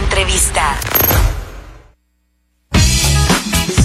[0.00, 0.76] entrevista.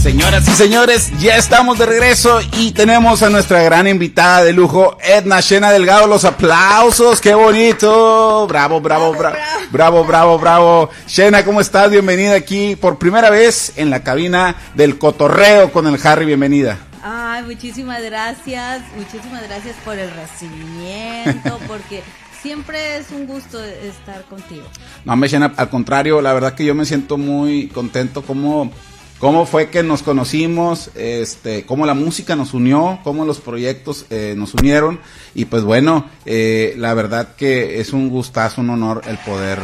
[0.02, 4.98] Señoras y señores, ya estamos de regreso y tenemos a nuestra gran invitada de lujo,
[5.04, 6.08] Edna Shena Delgado.
[6.08, 8.48] Los aplausos, qué bonito.
[8.48, 9.36] Bravo, bravo, bravo,
[9.72, 10.90] bravo, bravo, bravo.
[11.08, 11.90] Shena, ¿cómo estás?
[11.90, 16.26] Bienvenida aquí por primera vez en la cabina del cotorreo con el Harry.
[16.26, 16.78] Bienvenida.
[17.04, 22.04] Ay, muchísimas gracias, muchísimas gracias por el recibimiento, porque
[22.46, 24.62] siempre es un gusto estar contigo.
[25.04, 28.72] No, me al contrario, la verdad que yo me siento muy contento como
[29.18, 34.36] cómo fue que nos conocimos, este, cómo la música nos unió, cómo los proyectos eh,
[34.38, 35.00] nos unieron
[35.34, 39.58] y pues bueno, eh, la verdad que es un gustazo, un honor el poder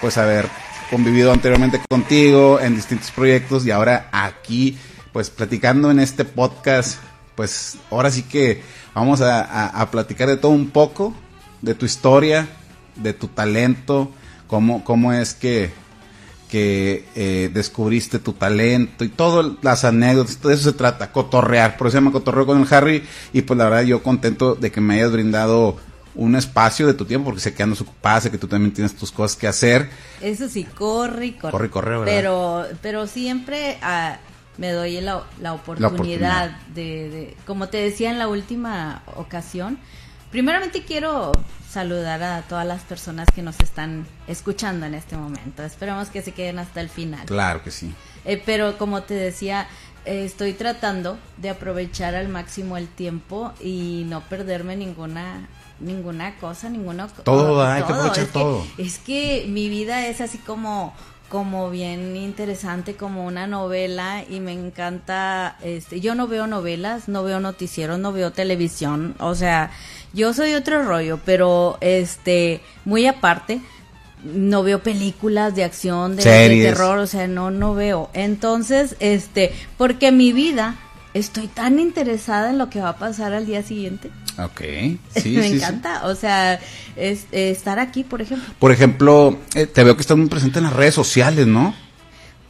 [0.00, 0.48] pues haber
[0.90, 4.76] convivido anteriormente contigo en distintos proyectos y ahora aquí
[5.12, 6.98] pues platicando en este podcast,
[7.36, 8.60] pues ahora sí que
[8.92, 11.14] vamos a platicar de todo un poco,
[11.62, 12.48] de tu historia,
[12.96, 14.10] de tu talento,
[14.46, 15.70] cómo, cómo es que
[16.48, 21.86] que eh, descubriste tu talento y todas las anécdotas, de eso se trata, cotorrear, por
[21.86, 24.80] eso se llama cotorreo con el Harry y pues la verdad yo contento de que
[24.80, 25.76] me hayas brindado
[26.14, 28.96] un espacio de tu tiempo porque sé que andas ocupada, sé que tú también tienes
[28.96, 29.90] tus cosas que hacer.
[30.20, 31.52] Eso sí, corre y corre.
[31.52, 32.04] Corre corre, ¿verdad?
[32.06, 34.16] Pero, pero siempre ah,
[34.56, 36.60] me doy la, la, oportunidad, oportunidad.
[36.74, 39.78] De, de, como te decía en la última ocasión,
[40.30, 41.32] primeramente quiero
[41.68, 45.62] saludar a todas las personas que nos están escuchando en este momento.
[45.62, 47.26] Esperamos que se queden hasta el final.
[47.26, 47.94] Claro que sí.
[48.24, 49.68] Eh, pero como te decía,
[50.04, 55.48] eh, estoy tratando de aprovechar al máximo el tiempo y no perderme ninguna
[55.80, 58.66] ninguna cosa, ninguna todo, hay que aprovechar todo.
[58.76, 60.92] Que, es que mi vida es así como
[61.28, 67.22] como bien interesante como una novela y me encanta este yo no veo novelas no
[67.22, 69.70] veo noticieros no veo televisión o sea
[70.12, 73.60] yo soy otro rollo pero este muy aparte
[74.24, 79.52] no veo películas de acción de, de terror o sea no no veo entonces este
[79.76, 80.76] porque mi vida
[81.14, 84.60] estoy tan interesada en lo que va a pasar al día siguiente Ok,
[85.16, 86.60] sí, me sí, encanta, o sea,
[86.96, 88.54] es, eh, estar aquí, por ejemplo.
[88.58, 91.74] Por ejemplo, eh, te veo que estás muy presente en las redes sociales, ¿no?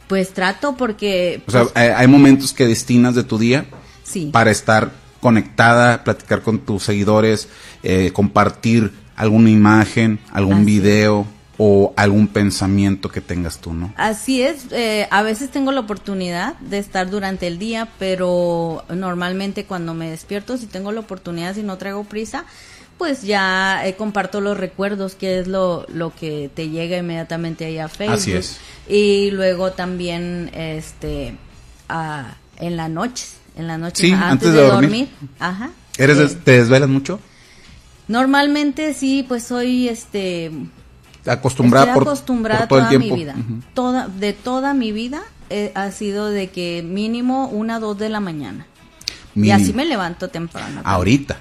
[0.07, 1.41] Pues trato porque...
[1.47, 3.65] O sea, pues, hay, hay momentos que destinas de tu día
[4.03, 4.29] sí.
[4.31, 4.91] para estar
[5.21, 7.47] conectada, platicar con tus seguidores,
[7.83, 11.27] eh, compartir alguna imagen, algún Así video
[11.61, 13.93] o algún pensamiento que tengas tú, ¿no?
[13.97, 19.65] Así es, eh, a veces tengo la oportunidad de estar durante el día, pero normalmente
[19.65, 22.45] cuando me despierto, si tengo la oportunidad, si no traigo prisa,
[22.97, 27.77] pues ya eh, comparto los recuerdos, que es lo, lo que te llega inmediatamente ahí
[27.77, 28.15] a Facebook.
[28.15, 28.57] Así es.
[28.87, 31.35] Y luego también, este,
[31.89, 33.25] a- en la noche,
[33.59, 34.89] en la noche, Sí, antes, antes de, de dormir.
[34.89, 35.07] dormir.
[35.39, 35.69] Ajá.
[35.97, 37.19] ¿Eres Eh, ¿Te desvelas mucho?
[38.07, 40.51] Normalmente sí, pues soy este
[41.25, 43.15] Acostumbrada, Estoy por, acostumbrada por todo el toda tiempo.
[43.15, 43.35] mi vida.
[43.73, 48.19] Toda, de toda mi vida eh, ha sido de que mínimo una, dos de la
[48.19, 48.65] mañana.
[49.35, 50.81] Y así me levanto temprano.
[50.83, 51.37] Ahorita,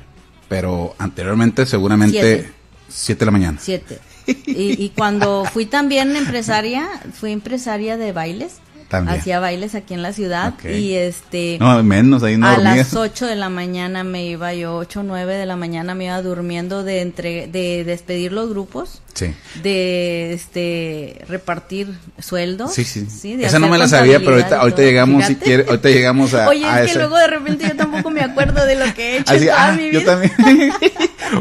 [0.48, 2.52] pero anteriormente seguramente Siete.
[2.88, 3.58] 7 de la mañana.
[3.60, 3.98] Siete.
[4.26, 8.56] Y, y cuando fui también empresaria, fui empresaria de bailes.
[8.88, 9.20] También.
[9.20, 10.54] Hacía bailes aquí en la ciudad.
[10.54, 10.64] Ok.
[10.64, 11.58] Y este.
[11.60, 12.76] No, menos, ahí no a dormías.
[12.76, 16.06] las 8 de la mañana me iba yo, 8 o 9 de la mañana me
[16.06, 19.34] iba durmiendo de entre de despedir los grupos, Sí.
[19.62, 22.72] de este repartir sueldos.
[22.74, 23.34] Sí, sí.
[23.36, 25.44] de Esa no me la sabía, pero ahorita, ahorita llegamos, si Fíjate.
[25.44, 28.20] quiere, ahorita llegamos a, Oye, a es que ese- luego de repente yo tampoco me
[28.20, 30.32] acuerdo de lo que he hecho Así, en toda ah, mi yo también.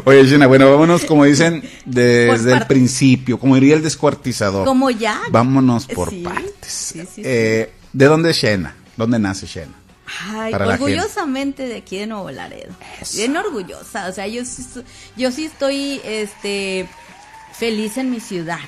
[0.05, 4.65] Oye, Gina, bueno, vámonos, como dicen, desde el principio, como diría el descuartizador.
[4.65, 5.19] Como ya.
[5.29, 6.51] Vámonos por Sí, partes.
[6.67, 7.21] sí, sí, sí.
[7.23, 8.75] Eh, ¿De dónde es Shena?
[8.95, 9.73] ¿Dónde nace Shena?
[10.29, 12.73] Ay, orgullosamente de aquí de Nuevo Laredo.
[13.15, 14.65] Bien orgullosa, o sea, yo sí,
[15.17, 16.87] yo sí estoy este
[17.57, 18.59] feliz en mi ciudad.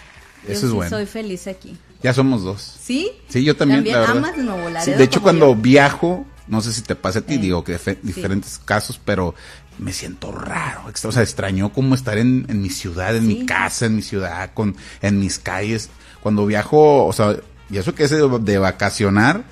[0.45, 0.89] Yo Eso es sí bueno.
[0.89, 1.77] soy feliz aquí.
[2.01, 2.77] Ya somos dos.
[2.81, 3.11] ¿Sí?
[3.27, 5.55] Sí, yo también, También la amas Nuevo Sí, Laredo de hecho, cuando yo.
[5.55, 9.35] viajo, no sé si te pasa a ti, Eh, digo que dife- diferentes casos, pero
[9.77, 10.83] me siento raro.
[11.03, 13.45] O sea, extraño como estar en, en mi ciudad, en mi Sí.
[13.45, 15.89] casa, en mi ciudad, con, en mis calles.
[16.21, 17.35] Cuando viajo, o sea,
[17.69, 19.43] y eso que es de, de vacacionar,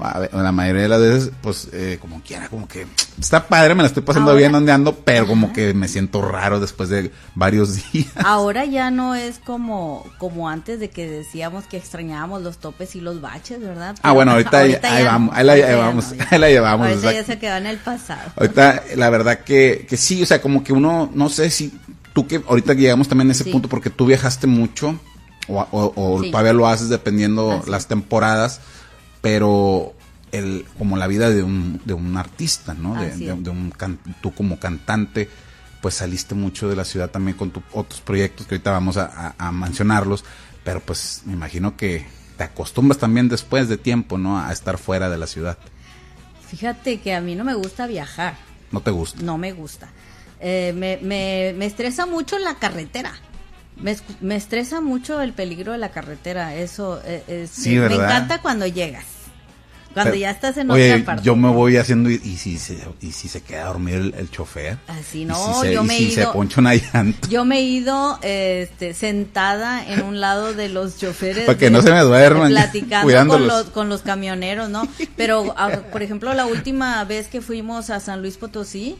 [0.00, 2.86] a ver, la mayoría de las veces, pues, eh, como quiera, como que
[3.18, 5.54] está padre, me la estoy pasando Ahora- bien donde ando, pero como Ajá.
[5.54, 8.06] que me siento raro después de varios días.
[8.24, 13.00] Ahora ya no es como como antes de que decíamos que extrañábamos los topes y
[13.00, 13.96] los baches, ¿verdad?
[14.02, 16.86] Ah, bueno, ahorita, ahí- ahí ya vamos, ahí la ahorita llevamos, no, ahí la llevamos.
[16.88, 18.30] Ahorita ya se quedó en el pasado.
[18.36, 21.72] Ahorita, la verdad que, que sí, o sea, como que uno, no sé si
[22.12, 23.50] tú que ahorita llegamos también a ese Sí.
[23.50, 24.98] punto porque tú viajaste mucho
[25.48, 26.30] o, o- o Sí.
[26.30, 28.60] todavía lo haces dependiendo Así las temporadas,
[29.20, 29.94] pero
[30.32, 33.00] el, como la vida de un, de un artista, ¿no?
[33.00, 35.28] De, Así de- un can- tú como cantante,
[35.80, 39.04] pues saliste mucho de la ciudad también con tu- otros proyectos que ahorita vamos a,
[39.38, 40.24] a- a mencionarlos,
[40.64, 42.06] pero pues me imagino que
[42.36, 44.38] te acostumbras también después de tiempo, ¿no?
[44.40, 45.56] A estar fuera de la ciudad.
[46.48, 48.36] Fíjate que a mí no me gusta viajar.
[48.72, 49.22] ¿No te gusta?
[49.22, 49.88] No me gusta.
[50.40, 53.12] Eh, me, me, me estresa mucho la carretera.
[53.76, 56.54] Me, me, estresa mucho el peligro de la carretera.
[56.54, 59.04] Eso eh, es, Sí, me, me encanta cuando llegas.
[59.92, 61.22] Cuando Pero, ya estás en Oye, otra parte.
[61.22, 64.14] yo me voy haciendo y, y si se y si se queda a dormir el,
[64.14, 64.76] el chofer.
[64.88, 66.32] Así Y no, si se, yo y me he si se ido.
[66.32, 67.28] poncha una llanta.
[67.28, 71.44] Yo me he ido este, sentada en un lado de los choferes.
[71.46, 73.46] Para que de- no se me duerman, Platicando con cuidándolos.
[73.46, 74.82] los, con los camioneros, ¿no?
[75.16, 78.96] Pero, ah, por ejemplo, la última vez que fuimos a San Luis Potosí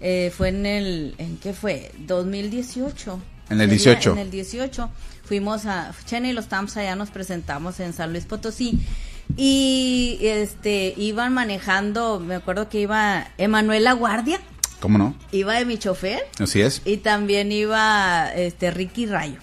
[0.00, 1.14] eh, fue en el.
[1.18, 1.92] ¿En qué fue?
[1.98, 3.20] 2018.
[3.50, 4.12] En el Sería 18.
[4.12, 4.90] En el 18.
[5.24, 5.92] Fuimos a.
[6.06, 8.78] Chena y los Tams allá nos presentamos en San Luis Potosí.
[9.36, 14.40] Y este iban manejando, me acuerdo que iba Emanuela Guardia,
[14.80, 15.14] ¿Cómo no?
[15.32, 16.80] iba de mi chofer Así es.
[16.86, 19.38] y también iba este Ricky Rayo.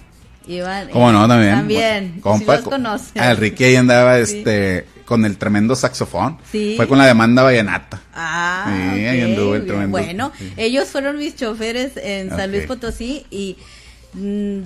[0.48, 1.26] Iban, ¿Cómo no?
[1.26, 1.54] También.
[1.54, 2.08] También.
[2.08, 3.22] Bueno, compa, sí los conocen.
[3.22, 4.38] Ah, el Ricky ahí andaba Sí.
[4.38, 6.38] este, con el tremendo saxofón.
[6.50, 6.74] Sí.
[6.76, 8.00] Fue con la demanda vallenata.
[8.14, 9.66] Ah, Sí, ahí anduvo el bien.
[9.74, 9.98] tremendo.
[9.98, 10.52] Bueno, Sí.
[10.56, 12.64] ellos fueron mis choferes en San Luis.
[12.66, 13.56] Potosí y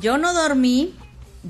[0.00, 0.94] yo no dormí.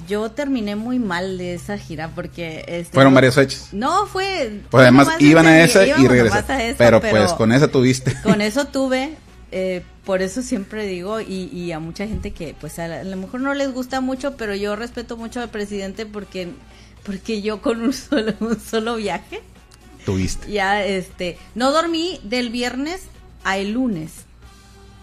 [0.06, 2.64] Yo terminé muy mal de esa gira porque...
[2.68, 3.70] Este, Fueron varias fechas.
[3.72, 4.60] No, fue...
[4.70, 6.76] Pues además iban a esa y regresaron.
[6.78, 8.14] Pero, pues con esa tuviste.
[8.22, 9.16] con eso tuve,
[9.50, 13.04] eh, por eso siempre digo, y, y a mucha gente que pues a, la- a
[13.04, 16.50] lo mejor no les gusta mucho, pero yo respeto mucho al presidente porque
[17.02, 19.40] porque yo con un solo, un solo viaje,
[20.06, 20.52] tuviste.
[20.52, 23.02] ya este, no dormí del viernes
[23.42, 24.12] a el lunes,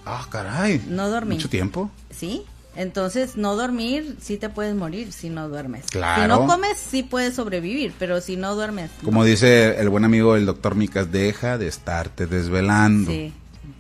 [0.05, 0.81] Ah, caray.
[0.87, 1.35] No dormí.
[1.35, 1.91] Mucho tiempo.
[2.09, 2.43] ¿sí?
[2.77, 5.85] Entonces, no dormir, sí te puedes morir si no duermes.
[5.87, 6.21] Claro.
[6.21, 9.05] Si no comes, sí puedes sobrevivir, pero si no duermes, no.
[9.05, 13.11] Como dice el buen amigo el doctor Micas, deja de estarte desvelando.
[13.11, 13.33] Sí.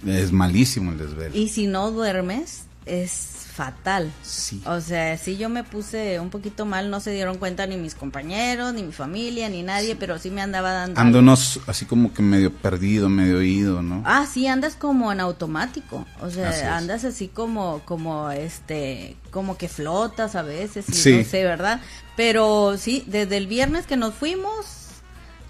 [0.05, 1.35] Es malísimo el desvelo.
[1.35, 4.11] Y si no duermes, es fatal.
[4.21, 4.61] Sí.
[4.67, 7.95] O sea, sí yo me puse un poquito mal, no se dieron cuenta ni mis
[7.95, 11.01] compañeros, ni mi familia, ni nadie, pero sí me andaba dando.
[11.01, 14.03] Ando unos así como que medio perdido, medio oído, ¿no?
[14.05, 16.05] Ah, sí, andas como en automático.
[16.21, 21.17] O sea, Así andas así como, como este, como que flotas a veces, y Sí.
[21.17, 21.81] no sé, ¿verdad?
[22.15, 24.65] Pero sí, desde el viernes que nos fuimos,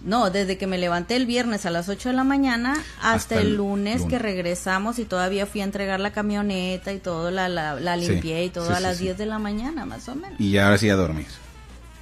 [0.02, 3.36] no, desde que me levanté el viernes a las 8 de la mañana hasta, Hasta
[3.42, 4.10] el el lunes, lunes.
[4.12, 8.08] que regresamos y todavía fui a entregar la camioneta y todo, la, la, la Sí,
[8.10, 9.04] limpié y todo sí, a las sí.
[9.06, 10.40] 10 de la mañana, más o menos.
[10.40, 11.28] Y ya ahora sí a dormir.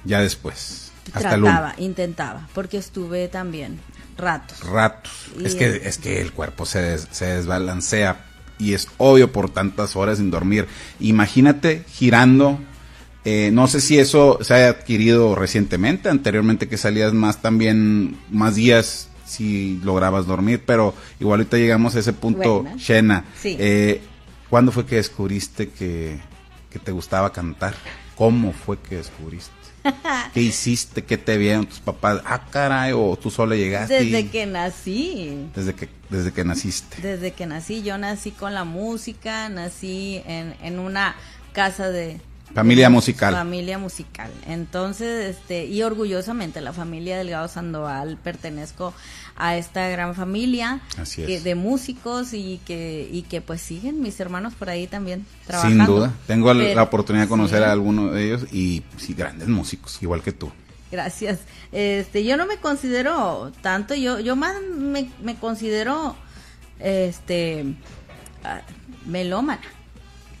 [0.04, 0.92] Ya después.
[1.12, 1.54] Hasta el lunes.
[1.56, 3.80] Trataba, intentaba, porque estuve también
[4.18, 4.60] ratos.
[4.60, 5.12] ratos.
[5.38, 8.24] Y Es que, el- es que el cuerpo se, des- se desbalancea
[8.58, 10.66] y es obvio por tantas horas sin dormir.
[11.00, 12.58] Imagínate girando.
[13.26, 18.54] Eh, no sé si eso se haya adquirido recientemente, anteriormente que salías más también, más
[18.54, 22.78] días si lograbas dormir, pero igual ahorita llegamos a ese punto, Bueno.
[22.78, 23.24] Shena.
[23.42, 23.56] Sí.
[23.58, 24.00] Eh,
[24.48, 26.18] ¿Cuándo fue que descubriste que,
[26.70, 27.74] que te gustaba cantar?
[28.14, 29.50] ¿Cómo fue que descubriste?
[30.34, 31.02] ¿Qué hiciste?
[31.04, 32.20] ¿Qué te vieron tus papás?
[32.24, 34.02] Ah, caray, o tú solo llegaste.
[34.04, 35.48] y- Desde que nací.
[35.54, 37.02] desde que, desde que naciste.
[37.02, 41.16] Desde que nací, yo nací con la música, nací en, en una
[41.52, 42.20] casa de...
[42.56, 43.34] Familia musical.
[43.34, 44.30] Familia musical.
[44.48, 48.92] Entonces, este, y orgullosamente la familia Delgado Sandoval pertenezco
[49.36, 51.26] a esta gran familia Así es.
[51.28, 55.84] que- de músicos y que, y que pues siguen mis hermanos por ahí también trabajando.
[55.84, 56.12] Sin duda.
[56.26, 57.64] Tengo la- Pero- la oportunidad de conocer sí.
[57.64, 60.50] a alguno de ellos y sí, grandes músicos, igual que tú.
[60.90, 61.40] Gracias.
[61.72, 66.16] Este, yo no me considero tanto, yo, yo más me, me considero,
[66.80, 67.64] este,
[68.44, 68.60] ah,
[69.04, 69.60] melómana.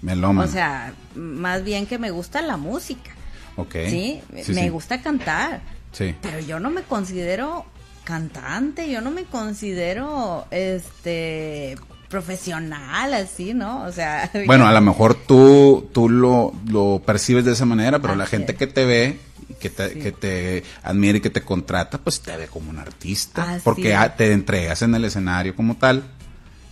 [0.06, 0.48] Melómano.
[0.48, 3.10] O sea, más bien que me gusta la música,
[3.56, 3.72] ok.
[3.88, 4.20] ¿sí?
[4.42, 4.68] Sí, me sí.
[4.68, 5.60] gusta cantar,
[5.92, 6.14] Sí.
[6.22, 7.64] pero yo no me considero
[8.04, 11.76] cantante, yo no me considero, este,
[12.08, 13.82] profesional, así, ¿no?
[13.84, 14.30] O sea...
[14.46, 18.52] Bueno, a lo mejor tú, tú lo, lo percibes de esa manera, pero la gente
[18.52, 18.58] es.
[18.58, 19.18] que te ve,
[19.58, 19.98] que te, Sí.
[20.00, 23.42] que te admira y que te contrata, pues te ve como un artista.
[23.54, 24.16] Así porque es.
[24.16, 26.04] te entregas en el escenario como tal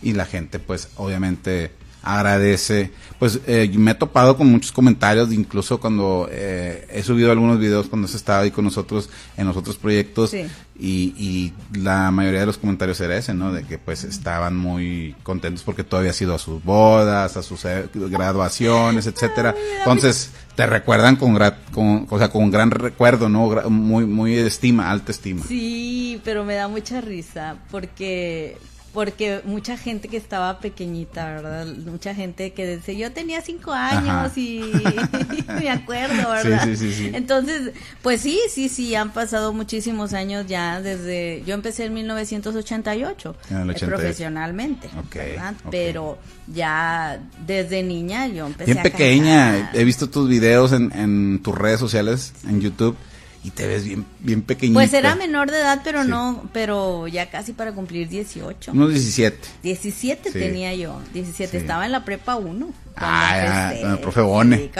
[0.02, 1.72] y la gente pues obviamente
[2.04, 2.92] agradece.
[3.18, 7.86] Pues eh, me he topado con muchos comentarios, incluso cuando eh, he subido algunos videos
[7.88, 10.44] cuando has estado ahí con nosotros en los otros proyectos Sí.
[10.78, 13.52] y, y la mayoría de los comentarios era ese, ¿no?
[13.52, 17.64] De que pues estaban muy contentos porque tú habías ido a sus bodas, a sus
[17.64, 19.54] eh, graduaciones, etcétera.
[19.78, 23.48] Entonces te recuerdan con, gra- con, o sea, con gran recuerdo, ¿no?
[23.48, 25.44] Gra- Muy, muy estima, alta estima.
[25.46, 28.56] Sí, pero me da mucha risa porque
[28.94, 31.66] porque mucha gente que estaba pequeñita, ¿verdad?
[31.84, 34.60] Mucha gente que decía, yo tenía cinco años y
[35.60, 36.64] me acuerdo, ¿verdad?
[36.64, 37.10] Sí, sí, sí.
[37.12, 37.72] Entonces,
[38.02, 43.56] pues sí, sí, sí, han pasado muchísimos años ya desde, yo empecé en 1988, En
[43.56, 43.86] eh, 88.
[43.88, 45.54] profesionalmente, Ok, ¿verdad?
[45.70, 49.76] Pero ya desde niña yo empecé Bien a pequeña, cantar.
[49.76, 52.96] he visto tus videos en, en tus redes sociales, en YouTube,
[53.44, 54.78] y te ves bien, bien pequeñita.
[54.78, 56.08] Pues era menor de edad, pero Sí.
[56.08, 58.72] no, pero ya casi para cumplir 18.
[58.72, 59.38] Unos 17.
[59.62, 60.38] 17 Sí.
[60.38, 61.56] tenía yo, 17, Sí.
[61.58, 62.72] estaba en la prepa 1.
[62.96, 64.70] Ah, con el profe Bone.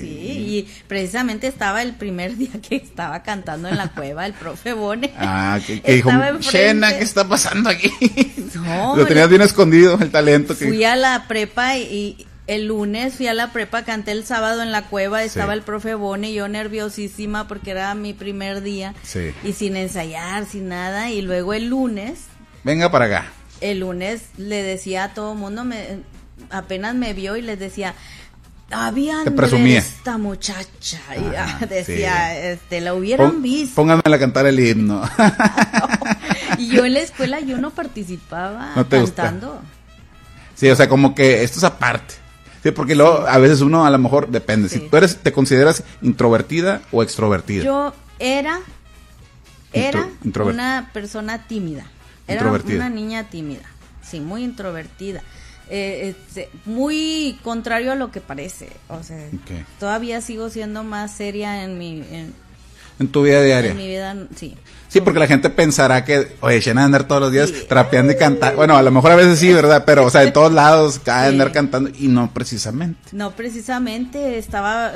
[0.00, 4.72] Sí, y- precisamente estaba el primer día que estaba cantando en la cueva el profe
[4.72, 5.12] Bone.
[5.16, 6.10] Ah, que, que dijo.
[6.40, 7.90] Shena, ¿qué está pasando aquí?
[8.56, 10.56] No, Lo tenías bien escondido, el talento.
[10.58, 10.66] Que...
[10.66, 14.72] Fui a la prepa y el lunes fui a la prepa, canté el sábado en
[14.72, 15.58] la cueva, estaba Sí.
[15.58, 19.32] el profe Bone, yo nerviosísima porque era mi primer día Sí.
[19.44, 22.22] y sin ensayar, sin nada, y luego el lunes
[22.64, 23.24] Venga para acá.
[23.60, 26.00] el lunes le decía a todo mundo, me,
[26.50, 27.94] apenas me vio y les decía,
[28.72, 29.78] había Te presumía.
[29.78, 31.00] esta muchacha.
[31.16, 32.38] Y ah, decía, sí.
[32.48, 33.74] este, la hubieran Pon- visto.
[33.76, 35.02] Pónganmela a cantar el himno.
[36.58, 39.22] Y yo en la escuela yo no participaba ¿No te gusta?
[39.22, 39.62] cantando.
[40.54, 42.14] sí, o sea, como que esto es aparte.
[42.62, 44.68] Sí, porque luego a veces uno a lo mejor depende.
[44.68, 44.88] Si Sí.
[44.90, 47.64] tú eres, te consideras introvertida o extrovertida.
[47.64, 48.60] Yo era,
[49.72, 51.86] era Intro- una persona tímida.
[52.26, 53.62] Era una niña tímida.
[54.02, 55.22] Sí, muy introvertida.
[55.68, 58.68] Eh, este, muy contrario a lo que parece.
[58.88, 59.64] O sea, Ok.
[59.78, 62.34] todavía sigo siendo más seria en mi, en,
[63.00, 63.72] En tu vida diaria.
[63.72, 64.14] en mi vida.
[64.36, 64.54] Sí.
[64.88, 67.64] Sí, porque la gente pensará que, oye, Shena andar todos los días Sí.
[67.68, 68.56] trapeando y cantando.
[68.56, 69.84] Bueno, a lo mejor a veces sí, ¿verdad?
[69.86, 71.28] Pero, o sea, en todos lados, cada Sí.
[71.32, 72.98] andar cantando y no precisamente.
[73.12, 74.92] No, precisamente estaba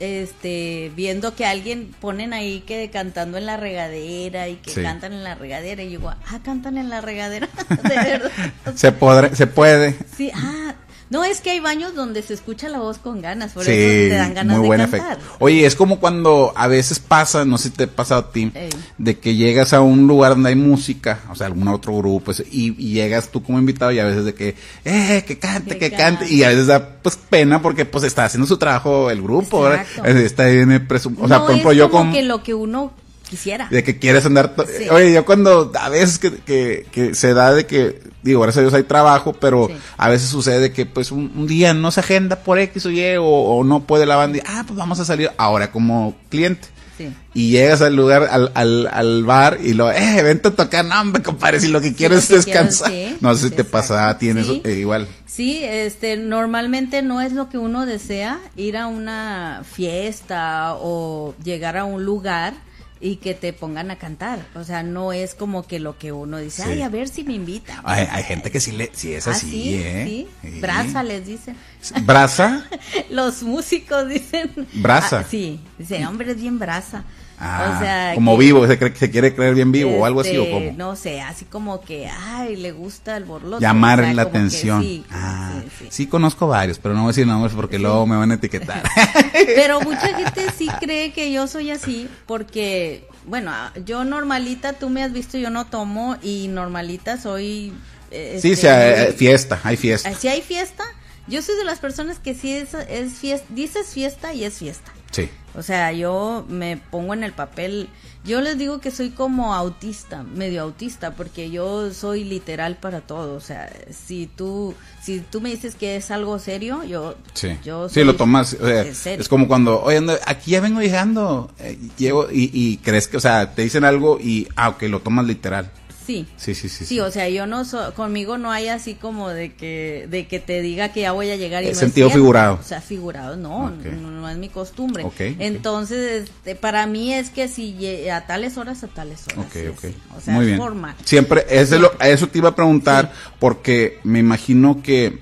[0.00, 4.82] este viendo que alguien ponen ahí que cantando en la regadera y que Sí.
[4.82, 7.48] cantan en la regadera y yo digo, ah, cantan en la regadera,
[7.82, 8.30] de verdad.
[8.76, 9.96] Se, podré, se puede.
[10.16, 10.74] Sí, ah,
[11.10, 14.10] no, es que hay baños donde se escucha la voz con ganas, por sí, eso
[14.10, 15.12] te dan ganas muy de buen cantar.
[15.18, 15.36] efecto.
[15.38, 18.50] Oye, es como cuando a veces pasa, no sé si te ha pasado a ti,
[18.54, 18.68] Ey.
[18.98, 22.74] de que llegas a un lugar donde hay música, o sea, algún otro grupo, y,
[22.78, 25.96] y llegas tú como invitado y a veces de que, eh, que cante, que, Que
[25.96, 26.34] cante, cante.
[26.34, 29.68] y a veces da pues pena porque pues está haciendo su trabajo el grupo,
[30.04, 32.54] Está bien eh, presum- o sea, no por ejemplo, es yo como que lo que
[32.54, 32.92] uno
[33.28, 33.68] quisiera.
[33.70, 34.54] De que quieres andar.
[34.78, 34.88] Sí.
[34.90, 35.70] Oye, yo cuando.
[35.78, 38.00] A veces que, que, que se da de que.
[38.22, 39.74] Digo, gracias a Dios hay trabajo, pero Sí.
[39.96, 43.16] a veces sucede que, pues, un, un día no se agenda por X o Y,
[43.16, 46.66] o, o no puede la banda y, ah, pues vamos a salir ahora como cliente.
[46.98, 47.08] Sí.
[47.32, 51.00] Y llegas al lugar, al, al, al bar y lo, eh, vente a tocar, no,
[51.00, 52.90] hombre, compadre, si lo que quieres es que descansar.
[52.90, 54.60] sí, no sé si te pasa a ti en Sí.
[54.64, 55.06] eso, eh, igual.
[55.24, 61.76] Sí, este, normalmente no es lo que uno desea ir a una fiesta o llegar
[61.76, 62.54] a un lugar
[63.00, 64.46] y que te pongan a cantar.
[64.54, 66.68] O sea, no es como que lo que uno dice, Sí.
[66.70, 67.80] ay, a ver si me invitan.
[67.84, 70.04] Hay, hay gente que sí, le, sí es Ah, así, sí, ¿eh?
[70.06, 70.28] sí.
[70.50, 70.60] Sí.
[70.60, 71.56] Brasa les dicen.
[72.02, 72.66] ¿Brasa?
[73.10, 74.50] Los músicos dicen.
[74.74, 75.20] Brasa.
[75.20, 77.04] Ah, sí, dicen, hombre, es bien brasa.
[77.40, 80.20] Ah, o sea, como que- vivo, se, cree, se quiere creer bien vivo o algo
[80.22, 80.72] así, o este, como.
[80.72, 83.62] No sé, así como que, ay, le gusta el borlote.
[83.62, 84.82] Llamar o sea, la atención.
[84.82, 85.86] sí, ah, sí, sí.
[85.90, 88.82] sí, conozco varios, pero no voy a decir nombres porque luego me van a etiquetar.
[89.54, 94.90] Pero mucha gente sí cree que yo soy así porque, bueno, ah, yo normalita, tú
[94.90, 97.72] me has visto, yo no tomo y normalita soy...
[98.10, 100.12] eh, sí, este, sea, muy- fiesta, hay fiesta.
[100.14, 100.84] Si hay fiesta,
[101.28, 104.90] yo soy de las personas que sí es, es fiesta, dices fiesta y es fiesta.
[105.10, 105.28] Sí.
[105.58, 107.88] O sea, yo me pongo en el papel,
[108.24, 113.34] yo les digo que soy como autista, medio autista, porque yo soy literal para todo.
[113.34, 117.88] O sea, si tú, si tú me dices que es algo serio, yo, Sí, yo
[117.88, 121.76] sí, soy lo tomas, o sea, es como cuando, oye, aquí ya vengo llegando, eh,
[121.96, 125.26] llego y, y crees que, o sea, te dicen algo y, ah, ok, lo tomas
[125.26, 125.72] literal.
[126.08, 126.26] Sí.
[126.38, 126.86] Sí, sí, sí.
[126.86, 130.40] Sí, o sea, yo no so- conmigo no hay así como de que de que
[130.40, 132.54] te diga que ya voy a llegar y no sentido figurado.
[132.58, 135.04] O sea, figurado, no, no, no es mi costumbre.
[135.04, 135.20] Ok, ok.
[135.38, 139.46] Entonces, este, para mí es que si a tales horas a tales horas.
[139.52, 139.94] Sí.
[140.16, 140.58] O sea, Muy es bien.
[140.58, 140.94] formal.
[141.04, 141.44] Siempre,
[141.78, 145.18] lo- a eso te iba a preguntar, porque me imagino que,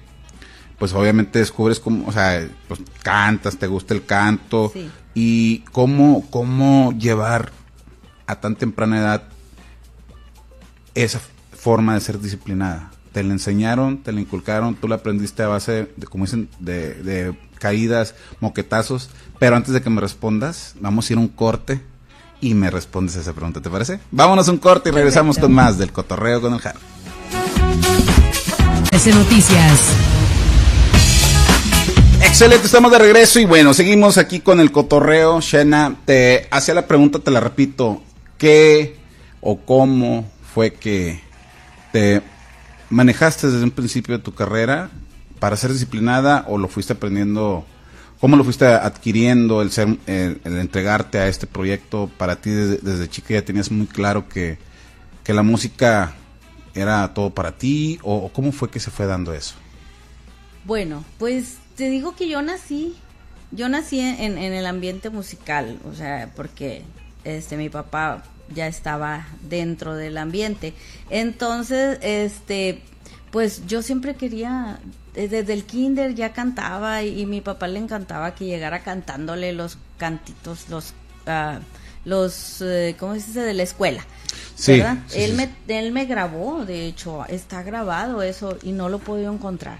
[0.78, 4.88] pues obviamente descubres cómo, o sea, pues cantas, te gusta el canto, Sí.
[5.14, 7.50] y cómo, cómo llevar
[8.28, 9.22] a tan temprana edad
[10.96, 11.20] esa
[11.56, 12.90] forma de ser disciplinada.
[13.12, 16.94] Te la enseñaron, te la inculcaron, tú la aprendiste a base de, como dicen, de,
[16.94, 21.80] de caídas, moquetazos, pero antes de que me respondas, vamos a ir a un corte
[22.40, 24.00] y me respondes a esa pregunta, ¿te parece?
[24.10, 25.46] Vámonos a un corte y regresamos Perfecto.
[25.46, 26.80] con más del cotorreo con el Jaro.
[29.06, 29.92] Noticias.
[32.20, 35.40] Excelente, estamos de regreso y bueno, seguimos aquí con el cotorreo.
[35.40, 38.02] Shena, te hacía la pregunta, te la repito,
[38.36, 38.96] ¿qué
[39.40, 41.20] o cómo fue que
[41.92, 42.22] ¿te
[42.88, 44.88] manejaste desde un principio de tu carrera
[45.38, 47.66] para ser disciplinada o lo fuiste aprendiendo?
[48.22, 52.10] ¿Cómo lo fuiste adquiriendo el ser, el, entregarte a este proyecto?
[52.16, 54.56] Para ti desde, chica ya tenías muy claro que,
[55.24, 56.14] que la música
[56.74, 59.56] era todo para ti o cómo fue que se fue dando eso?
[60.64, 62.96] Bueno, pues te digo que yo nací,
[63.50, 66.82] yo nací en, en el ambiente musical, o sea, porque
[67.24, 68.22] este mi papá
[68.54, 70.74] ya estaba dentro del ambiente.
[71.10, 72.82] Entonces, este,
[73.30, 74.78] pues yo siempre quería,
[75.14, 80.68] desde el kinder ya cantaba y, mi papá le encantaba que llegara cantándole los cantitos,
[80.68, 80.94] los,
[81.26, 81.60] uh,
[82.04, 83.40] los, eh, ¿cómo se dice?
[83.40, 84.04] De la escuela.
[84.54, 84.98] Sí, ¿verdad?
[85.14, 89.32] él, Me, él me grabó, de hecho, está grabado eso y no lo he podido
[89.32, 89.78] encontrar.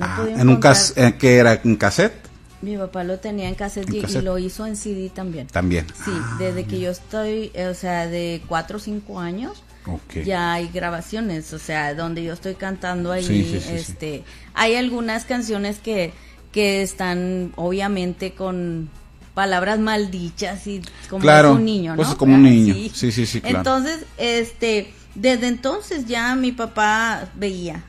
[0.00, 2.14] Ah, en un cas eh, que era un cassette.
[2.64, 5.46] Mi papá lo tenía en cassette, y, lo hizo en CD también.
[5.48, 5.86] También.
[5.88, 9.62] Sí, ah, desde que yo estoy, o sea, de cuatro o cinco años,
[10.24, 16.14] ya hay grabaciones, o sea, donde yo estoy cantando ahí, este, hay algunas canciones que,
[16.52, 18.88] que están obviamente con
[19.34, 20.80] palabras maldichas y
[21.10, 22.16] como un niño, pues ¿no?
[22.16, 22.74] como un niño.
[22.94, 23.58] Sí, sí, sí, claro.
[23.58, 27.84] Entonces, este, desde entonces ya mi papá veía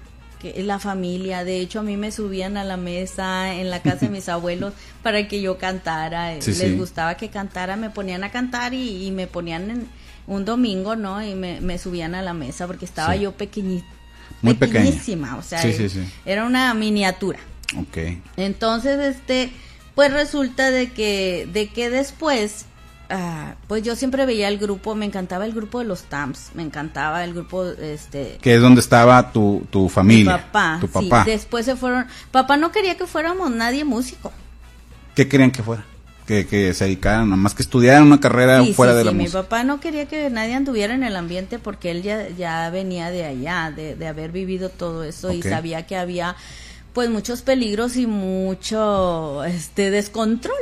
[0.57, 4.09] la familia, de hecho a mí me subían a la mesa en la casa de
[4.09, 4.73] mis abuelos
[5.03, 9.27] para que yo cantara, eh, les gustaba que cantara, me ponían a cantar y, me
[9.27, 9.87] ponían en
[10.27, 11.23] un domingo, ¿no?
[11.23, 13.87] Y me, subían a la mesa porque estaba yo pequeñita.
[14.41, 15.63] Muy pequeñísima, o sea,
[16.25, 17.39] era una miniatura.
[17.77, 17.97] Ok.
[18.37, 19.51] Entonces, este,
[19.95, 22.65] pues resulta de que, de que después
[23.09, 26.63] Ah, pues yo siempre veía el grupo, me encantaba el grupo de los Tams, me
[26.63, 28.37] encantaba el grupo, este...
[28.41, 30.33] Que es donde estaba tu, tu familia.
[30.33, 31.23] Mi papá, tu papá.
[31.25, 34.31] después se fueron, papá no quería que fuéramos nadie músico.
[35.13, 35.85] ¿Qué querían que fuera?
[36.25, 39.37] Que, que se dedicaran, nada más que estudiaran una carrera fuera de la música.
[39.37, 43.11] mi papá no quería que nadie anduviera en el ambiente porque él ya, ya venía
[43.11, 46.35] de allá, de, de haber vivido todo eso y sabía que había
[46.93, 50.55] pues muchos peligros y mucho este descontrol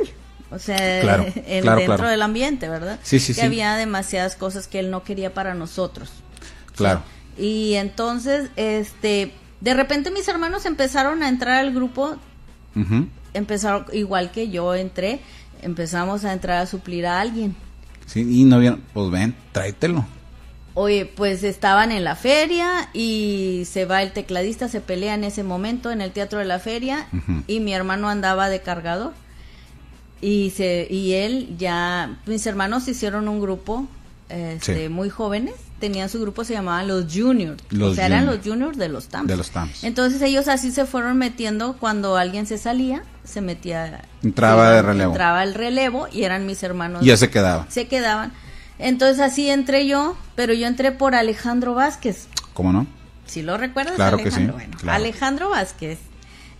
[0.50, 2.98] o sea, dentro del ambiente, ¿verdad?
[3.02, 6.10] Sí, sí, que había demasiadas cosas que él no quería para nosotros.
[6.76, 7.02] Claro.
[7.36, 12.16] Y entonces, este, de repente mis hermanos empezaron a entrar al grupo,
[13.32, 15.20] empezaron igual que yo entré,
[15.62, 17.56] empezamos a entrar a suplir a alguien.
[18.06, 20.04] Sí, y no vieron, pues ven, tráetelo.
[20.74, 25.44] Oye, pues estaban en la feria y se va el tecladista, se pelea en ese
[25.44, 27.06] momento en el teatro de la feria
[27.46, 29.12] y mi hermano andaba de cargador.
[30.20, 33.86] Y, se, y él ya, mis hermanos hicieron un grupo
[34.28, 37.62] este, muy jóvenes, tenían su grupo, se llamaban los Juniors.
[37.80, 39.28] o sea, eran los Juniors de los Tams.
[39.28, 39.84] De los Tams.
[39.84, 44.02] Entonces ellos así se fueron metiendo cuando alguien se salía, se metía.
[44.22, 45.12] Entraba de relevo.
[45.12, 47.02] Entraba el relevo y eran mis hermanos.
[47.02, 47.66] Y ya se quedaba.
[47.68, 48.32] Se quedaban.
[48.78, 52.28] Entonces así entré yo, pero yo entré por Alejandro Vázquez.
[52.54, 52.86] ¿Cómo no?
[53.26, 54.48] Si lo recuerdas, claro Que sí,
[54.86, 55.98] Alejandro Vázquez.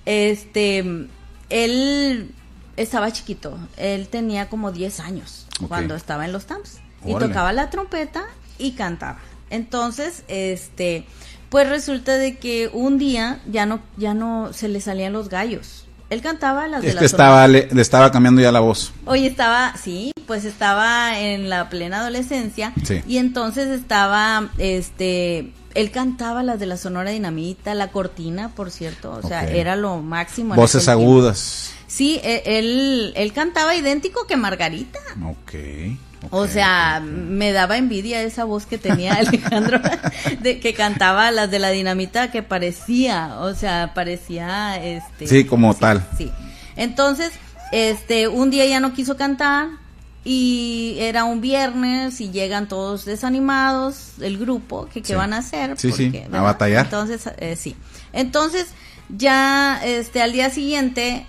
[0.07, 1.09] Este,
[1.51, 2.31] él
[2.77, 3.57] estaba chiquito.
[3.77, 6.79] Él tenía como 10 años cuando estaba en los Tams.
[7.05, 8.25] Y tocaba la trompeta
[8.59, 9.19] y cantaba.
[9.51, 11.05] Entonces, este,
[11.51, 15.87] pues resulta de que un día ya no, ya no se le salían los gallos.
[16.11, 18.93] Él cantaba las de este estaba, le, estaba cambiando ya la voz.
[19.05, 22.73] Oye, estaba, sí, pues estaba en la plena adolescencia.
[23.07, 29.13] Y entonces estaba, este, él cantaba las de la Sonora Dinamita, la cortina, por cierto.
[29.23, 30.55] O sea, era lo máximo.
[30.55, 31.74] Voces agudas.
[31.95, 34.99] Sí, e, él, él cantaba idéntico que Margarita.
[35.25, 35.55] Ok.
[36.31, 39.81] o sea, me daba envidia esa voz que tenía Alejandro,
[40.41, 45.73] de que cantaba las de la dinamita que parecía, o sea, parecía este Sí, como
[45.75, 46.05] tal.
[46.19, 46.33] Sí.
[46.75, 47.31] Entonces,
[47.71, 49.69] este un día ya no quiso cantar
[50.25, 55.79] y era un viernes y llegan todos desanimados el grupo que qué van a hacer
[55.79, 56.87] sí, sí, a batallar.
[56.87, 57.77] Entonces, eh, sí.
[58.13, 58.67] Entonces,
[59.09, 61.27] ya este al día siguiente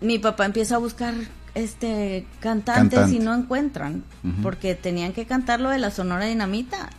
[0.00, 1.14] mi papá empieza a buscar
[1.54, 4.04] este cantantes y no encuentran
[4.42, 6.90] porque tenían que cantar lo de la Sonora Dinamita.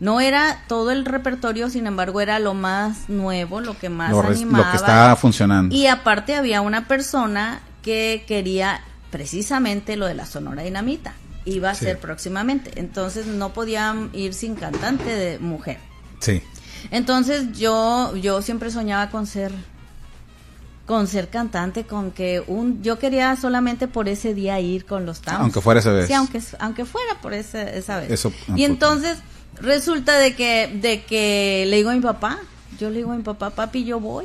[0.00, 4.64] No era todo el repertorio, sin embargo, era lo más nuevo, lo que más animaba.
[4.64, 5.74] Lo que estaba funcionando.
[5.74, 11.12] Y aparte había una persona que quería precisamente lo de la Sonora Dinamita.
[11.44, 12.72] Iba a ser próximamente.
[12.76, 15.78] Entonces no podían ir sin cantante de mujer.
[16.20, 16.42] Sí.
[16.90, 19.52] Entonces yo, yo siempre soñaba con ser
[20.90, 25.20] con ser cantante, con que un yo quería solamente por ese día ir con los
[25.20, 25.38] Tams.
[25.38, 26.08] Aunque fuera esa vez.
[26.08, 28.26] Sí, aunque, aunque fuera por ese, esa vez.
[28.56, 29.18] y entonces
[29.60, 32.40] resulta de que, de que le digo a mi papá,
[32.76, 34.24] yo le digo a mi papá, papi, yo voy.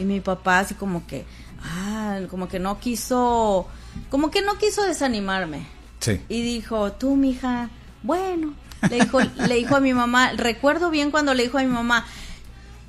[0.00, 1.26] Y mi papá así como que,
[1.62, 3.68] ah, como que no quiso,
[4.08, 5.64] como que no quiso desanimarme.
[6.00, 6.20] Sí.
[6.28, 7.70] Y dijo, tú, mija,
[8.02, 8.54] bueno,
[8.90, 12.04] Le dijo, le dijo a mi mamá, recuerdo bien cuando le dijo a mi mamá,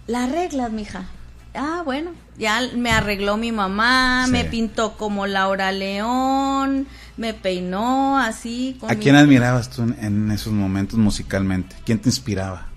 [0.07, 1.05] la arreglas, mija.
[1.53, 4.31] Ah, bueno, ya me arregló mi mamá, Sí.
[4.31, 6.87] me pintó como Laura León,
[7.17, 8.77] me peinó así.
[8.79, 11.75] con ¿A mi- quién admirabas tú en, esos momentos musicalmente?
[11.85, 12.67] ¿Quién te inspiraba?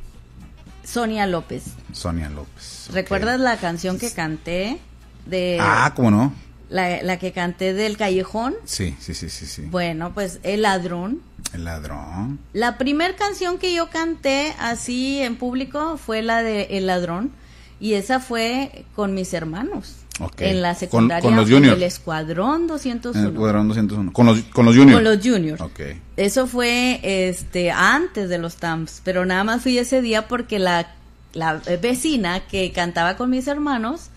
[0.83, 1.65] Sonia López.
[1.93, 2.89] Sonia López.
[2.93, 4.79] ¿Recuerdas la canción que canté?
[5.27, 6.33] De Ah, ¿cómo no?
[6.69, 8.55] la, la que canté del callejón.
[8.65, 9.63] Sí, sí, sí, sí, sí.
[9.63, 11.23] Bueno, pues El Ladrón.
[11.53, 12.41] El ladrón.
[12.53, 17.31] La primer canción que yo canté así en público fue la de El Ladrón.
[17.85, 19.97] Y esa fue con mis hermanos.
[20.39, 21.21] En la secundaria.
[21.21, 21.77] con los en juniors.
[21.77, 23.21] el Escuadrón 201.
[23.21, 24.11] En el cuadrón 201.
[24.15, 24.95] Con los, con los juniors.
[24.95, 25.63] Con los juniors.
[26.17, 30.95] Eso fue este antes de los TAMPs, pero nada más fui ese día porque la,
[31.35, 34.09] la vecina que cantaba con mis hermanos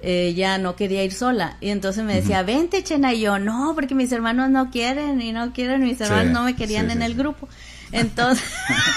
[0.00, 1.58] eh, ya no quería ir sola.
[1.60, 3.12] Y entonces me decía, vente, Chena.
[3.12, 6.44] Y yo, no, porque mis hermanos no quieren y no quieren, mis hermanos Sí, no
[6.44, 7.50] me querían sí, en sí, el grupo.
[7.92, 8.44] Entonces,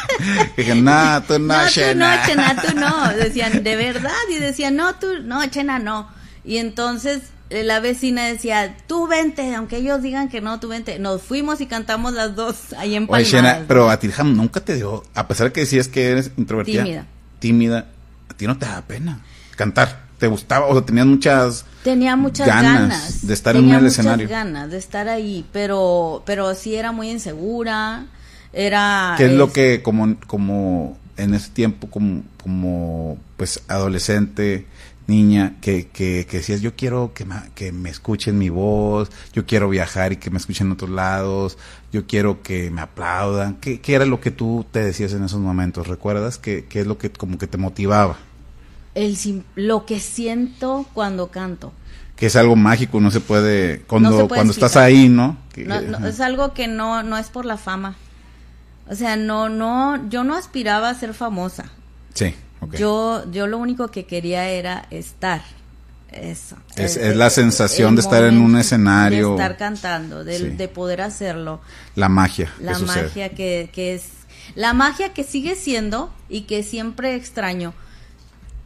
[0.58, 2.24] Dije, nah, tú no, no, tú no, Shena".
[2.28, 3.14] Chena, tú no.
[3.14, 4.12] Decían, de verdad.
[4.30, 6.08] Y decían, no, tú, no, Chena, no.
[6.46, 11.00] Y entonces eh, la vecina decía, tú vente, aunque ellos digan que no, tú vente.
[11.00, 13.28] Nos fuimos y cantamos las dos ahí en Oye, Palmadas.
[13.28, 16.32] Shena, pero a ti Ham, nunca te dio, a pesar de que decías que eres
[16.38, 17.06] introvertida, Tímida.
[17.40, 17.88] tímida,
[18.30, 19.20] a ti no te da pena
[19.56, 20.04] cantar.
[20.20, 20.68] ¿Te gustaba?
[20.68, 24.30] O sea, tenías muchas Tenía muchas ganas ganas, de estar en tenía el muchas escenario.
[24.30, 28.06] ganas de estar ahí, pero pero sí era muy insegura,
[28.54, 34.66] era ¿Qué es lo es- que como, como en ese tiempo como, como pues adolescente,
[35.06, 39.46] niña, que, que, que decías yo quiero que me, que me escuchen mi voz, yo
[39.46, 41.58] quiero viajar y que me escuchen en otros lados,
[41.92, 43.56] yo quiero que me aplaudan?
[43.56, 45.88] ¿Qué, qué era lo que tú te decías en esos momentos?
[45.88, 46.38] ¿Recuerdas?
[46.38, 48.18] ¿Qué, qué es lo que como que te motivaba?
[48.96, 49.18] el
[49.56, 51.74] lo que siento cuando canto.
[52.16, 54.88] Que es algo mágico, no se puede, cuando, No se puede cuando estás explicar.
[54.88, 55.38] ahí, ¿no?
[55.52, 57.96] Que- No, no, es algo que no no es por la fama.
[58.90, 61.66] O sea, no no yo no aspiraba a ser famosa.
[62.14, 62.34] Sí.
[62.78, 65.42] Yo yo lo único que quería era estar.
[66.12, 66.56] Eso.
[66.76, 69.30] Es- El- es la sensación el de estar en un escenario.
[69.30, 70.50] De estar cantando, de, Sí.
[70.50, 71.60] de poder hacerlo.
[71.96, 74.04] la magia la que magia que, que es
[74.56, 77.74] la magia que sigue siendo y que siempre extraño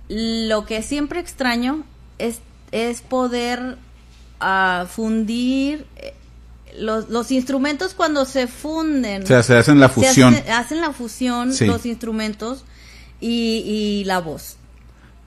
[0.10, 1.84] lo que siempre extraño
[2.18, 2.40] es,
[2.72, 3.78] es poder
[4.40, 6.14] ah, fundir eh,
[6.80, 10.34] los, los instrumentos cuando se funden O sea, se hacen la fusión.
[10.36, 11.66] hace- hacen la fusión Sí.
[11.66, 12.64] los instrumentos
[13.20, 14.58] y, y la voz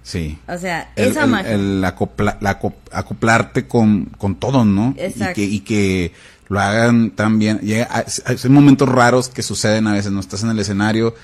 [0.02, 0.38] Sí.
[0.48, 4.94] o sea el, esa el- magia el acopla- la acop- acoplarte con, con todos, ¿no?
[4.96, 5.40] Exacto.
[5.40, 6.12] Y que, y que
[6.48, 7.58] lo hagan tan bien.
[7.60, 10.18] Llega, hay, hay momentos raros que suceden a veces, ¿no?
[10.20, 11.14] Estás en el escenario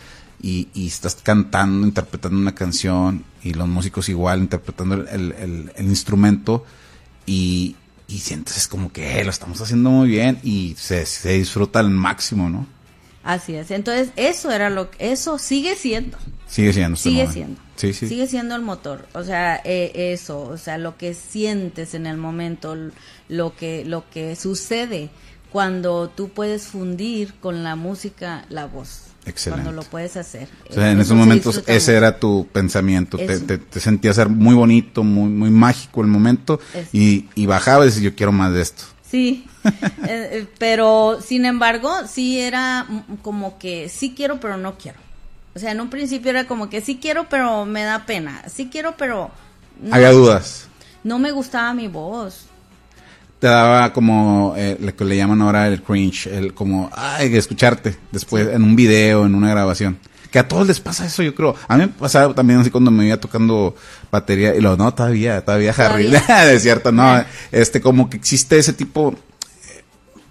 [0.40, 5.72] y, y estás cantando, interpretando una canción y los músicos igual interpretando el, el- el-
[5.74, 6.64] el instrumento
[7.24, 7.74] y,
[8.08, 11.90] y sientes como que eh, lo estamos haciendo muy bien y se, se disfruta al
[11.90, 12.66] máximo, ¿no?
[13.24, 16.16] así es entonces eso era lo que eso sigue siendo
[16.46, 16.94] Sigue siendo.
[16.94, 17.32] el sigue momento.
[17.32, 18.08] siendo Sí, sí.
[18.08, 22.16] sigue siendo el motor o sea eh, eso o sea lo que sientes en el
[22.18, 22.76] momento
[23.28, 25.10] lo que lo que sucede
[25.50, 29.64] cuando tú puedes fundir con la música la voz Excelente.
[29.64, 33.80] cuando lo puedes hacer en Eso esos momentos ese era tu pensamiento, te, te, te
[33.80, 36.60] sentías ser muy bonito, muy muy mágico el momento
[36.92, 38.84] y, y bajabas y decías, yo quiero más de esto.
[39.10, 39.70] Sí, eh,
[40.08, 42.86] eh, pero sin embargo, sí era
[43.22, 44.98] como que sí quiero, pero no quiero.
[45.54, 48.42] O sea, en un principio era como que sí quiero, pero me da pena.
[48.48, 49.30] Sí quiero, pero
[49.80, 50.68] no, Había dudas.
[51.02, 52.46] no me gustaba mi voz.
[53.38, 57.96] Te daba como eh, lo que le llaman ahora el cringe, el como, ay, escucharte
[58.10, 59.98] después en un video, en una grabación.
[60.30, 61.54] Que a todos les pasa eso, yo creo.
[61.68, 63.76] A mí me pasaba también así cuando me iba tocando
[64.10, 66.08] batería y lo, no, todavía, todavía, Harry.
[66.46, 67.24] De cierto, no.
[67.52, 69.82] Este, como que existe ese tipo eh,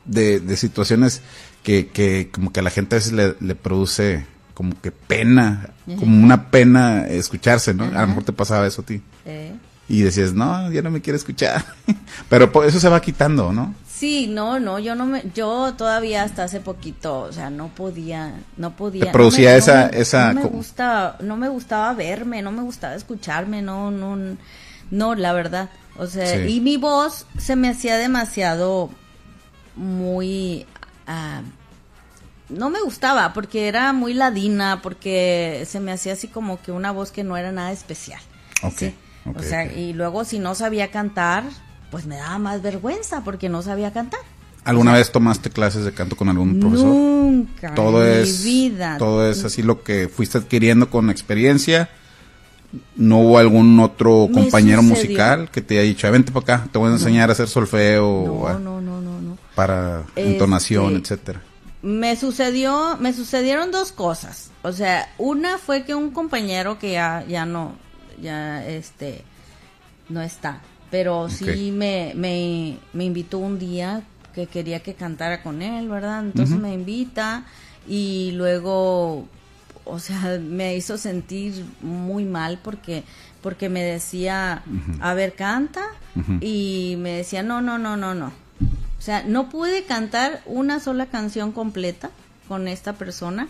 [0.05, 1.21] de, de situaciones
[1.63, 5.69] que, que como que a la gente a veces le, le produce como que pena,
[5.99, 7.83] como una pena escucharse, ¿no?
[7.85, 9.01] A lo mejor te pasaba eso a ti.
[9.25, 9.53] eh.
[9.87, 11.63] Y decías, no, ya no me quiere escuchar.
[12.29, 13.75] Pero eso se va quitando, ¿no?
[13.87, 18.33] Sí, no, no, yo no me, yo todavía hasta hace poquito, o sea, no podía,
[18.57, 19.05] no podía.
[19.05, 22.41] Te producía no me- esa- no me- esa No me gusta, no me gustaba verme,
[22.41, 24.17] no me gustaba escucharme, no, no,
[24.91, 25.69] no, la verdad.
[25.97, 26.55] O sea, Sí.
[26.55, 28.89] y mi voz se me hacía demasiado
[29.75, 30.65] muy,
[31.07, 31.41] ah,
[32.49, 36.91] no me gustaba porque era muy ladina, porque se me hacía así como que una
[36.91, 38.19] voz que no era nada especial.
[38.61, 38.95] Ok, Sí.
[39.33, 41.43] O sea, y luego si no sabía cantar,
[41.91, 44.19] pues me daba más vergüenza porque no sabía cantar.
[44.63, 46.87] ¿Alguna vez tomaste clases de canto con algún profesor?
[46.87, 47.73] Nunca.
[47.75, 48.97] todo en es mi vida.
[48.97, 51.89] todo es así lo que fuiste adquiriendo con experiencia.
[52.95, 56.77] No hubo algún otro compañero musical que te haya dicho, "Ah, vente para acá, te
[56.77, 59.37] voy a enseñar a hacer solfeo No, no, no, no, no.
[59.55, 61.41] para Este, entonación, etcétera.
[61.81, 64.49] me sucedió, me sucedieron dos cosas.
[64.63, 67.75] O sea, una fue que un compañero que ya, ya no,
[68.21, 69.23] ya este,
[70.09, 75.61] no está, pero sí me, me, me invitó un día que quería que cantara con
[75.61, 76.25] él, ¿verdad?
[76.25, 77.45] Entonces me invita
[77.87, 79.27] y luego,
[79.85, 83.03] o sea, me hizo sentir muy mal porque
[83.45, 84.63] porque me decía,
[85.01, 85.83] a ver, canta,
[86.41, 88.31] y me decía, no, no, no, no, no.
[88.97, 92.09] O sea, no pude cantar una sola canción completa
[92.47, 93.47] con esta persona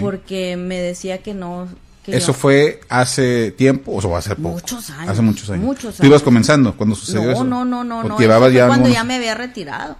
[0.00, 1.68] porque me decía que no.
[2.06, 4.50] ¿Eso fue hace tiempo o sea, hace poco?
[4.50, 5.10] Muchos años.
[5.10, 5.64] Hace muchos años.
[5.64, 7.44] Muchos ¿Tú ibas comenzando cuando sucedió eso?
[7.44, 8.18] No, no, no, no.
[8.18, 9.96] Llevabas ya cuando ya me había retirado.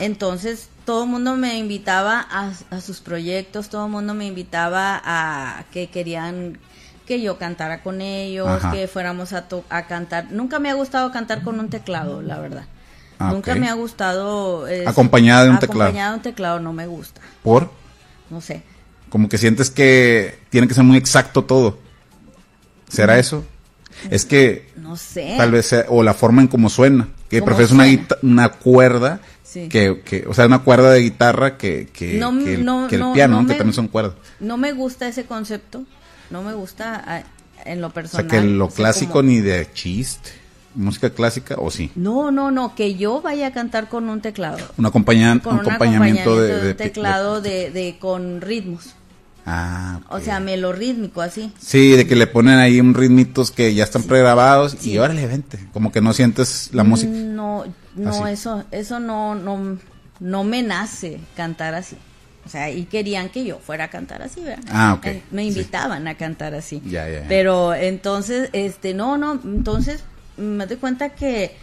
[0.00, 5.02] Entonces todo el mundo me invitaba a, a, sus proyectos, todo el mundo me invitaba
[5.04, 6.58] a que querían
[7.06, 10.30] que yo cantara con ellos, que fuéramos a, a cantar.
[10.30, 12.64] Nunca me ha gustado cantar con un teclado, la verdad.
[13.18, 14.66] Ah, Nunca me ha gustado...
[14.86, 15.82] acompañada de un teclado.
[15.84, 17.20] Acompañada de un teclado no me gusta.
[17.42, 17.70] ¿Por?
[18.30, 18.62] No sé.
[19.08, 21.78] Como que sientes que tiene que ser muy exacto todo.
[22.88, 23.44] ¿Será eso?
[24.10, 24.70] Es que...
[24.76, 25.34] No sé.
[25.36, 27.08] Tal vez sea, o la forma en cómo suena.
[27.28, 27.84] Que prefieres una,
[28.22, 29.20] una cuerda
[29.52, 32.66] que, que, o sea, una cuerda de guitarra que, que, el,
[33.12, 34.14] piano, que también son cuerdas.
[34.40, 35.84] No me gusta ese concepto
[36.30, 37.24] no me gusta
[37.64, 38.26] en lo personal.
[38.26, 40.30] O sea, que lo clásico ni de chiste.
[40.74, 41.90] ¿Música clásica o sí?
[41.96, 44.58] No, no, no, que yo vaya a cantar con un teclado.
[44.76, 48.94] Un, acompañamiento, un acompañamiento de, teclado de, de, con ritmos.
[49.46, 51.52] Ah, O sea, melorítmico, así.
[51.58, 55.58] Sí, de que le ponen ahí un ritmitos que ya están pregrabados y órale, vente.
[55.72, 57.10] Como que no sientes la música.
[57.12, 59.78] No, no, eso, eso no, no,
[60.20, 61.96] no me nace cantar así.
[62.44, 64.64] O sea, y querían que yo fuera a cantar así, ¿verdad?
[64.70, 65.06] Ah, ok.
[65.06, 66.80] Eh, me invitaban a cantar así.
[66.86, 70.02] Ya, ya, Pero entonces, este, no, no, entonces
[70.38, 71.54] me doy cuenta que,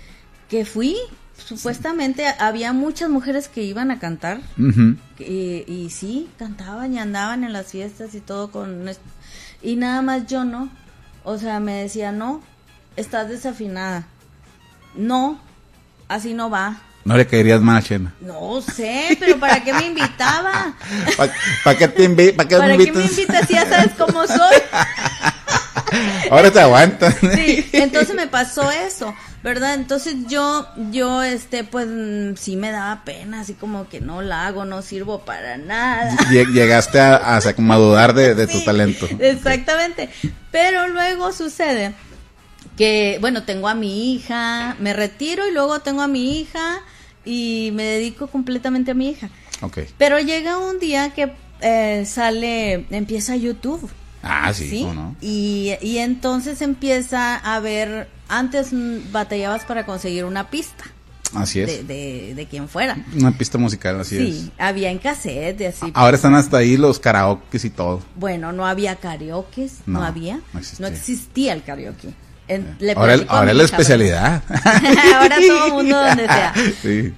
[0.47, 0.95] que fui,
[1.37, 4.41] supuestamente había muchas mujeres que iban a cantar.
[5.19, 8.89] y, y, sí, cantaban y andaban en las fiestas y todo con...
[9.61, 10.69] Y nada más yo no.
[11.23, 12.41] O sea, me decía, no,
[12.95, 14.07] estás desafinada.
[14.95, 15.39] No,
[16.07, 16.81] así no va.
[17.05, 20.73] No le caerías mal a No sé, pero ¿para qué me invitaba?
[21.63, 24.57] ¿Para, qué te invi ¿Para qué, ¿Para qué me invitas si ya sabes cómo soy?
[26.31, 27.15] Ahora te aguantas.
[27.19, 29.13] Sí, entonces me pasó eso,
[29.45, 29.75] ¿verdad?
[29.75, 31.87] Entonces yo, yo, este, pues
[32.39, 36.17] sí me daba pena, así como que no la hago, no sirvo para nada.
[36.31, 37.39] Llegaste a, a,
[37.77, 39.07] dudar de, de tu talento.
[39.19, 40.09] Exactamente.
[40.49, 41.93] Pero luego sucede
[42.75, 46.81] que, bueno, tengo a mi hija, me retiro y luego tengo a mi hija
[47.23, 49.29] y me dedico completamente a mi hija.
[49.61, 49.85] Okay.
[49.99, 51.31] Pero llega un día que
[51.61, 53.87] eh, sale, empieza YouTube.
[54.23, 55.15] Ah, sí, No?
[55.21, 58.69] Y, y entonces empieza a ver, antes
[59.11, 60.85] batallabas para conseguir una pista.
[61.33, 61.87] Así es.
[61.87, 62.97] De, de, quien fuera.
[63.13, 64.35] Una pista musical, así es.
[64.35, 65.91] Sí, había en cassette, de así.
[65.93, 68.01] Ahora están hasta ahí los karaokes y todo.
[68.15, 70.39] Bueno, no había karaoke, no, había.
[70.79, 72.13] No existía el karaoke
[72.95, 74.43] ahora, es la especialidad.
[75.15, 76.53] ahora todo el mundo donde sea.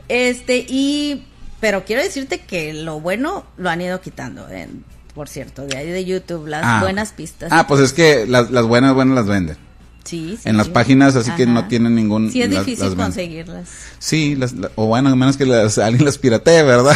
[0.08, 1.26] Este, y,
[1.60, 4.48] pero quiero decirte que lo bueno lo han ido quitando,
[5.14, 6.80] por cierto, de ahí de YouTube, las ah.
[6.82, 7.52] buenas pistas.
[7.52, 9.58] Ah, pues es que las, las buenas, buenas las venden.
[10.08, 12.32] Sí, en las páginas, así que no tienen ningún.
[12.32, 13.70] Sí, es difícil conseguirlas.
[14.00, 14.40] Sí,
[14.76, 16.96] o bueno, a menos que las, alguien las piratee, ¿verdad?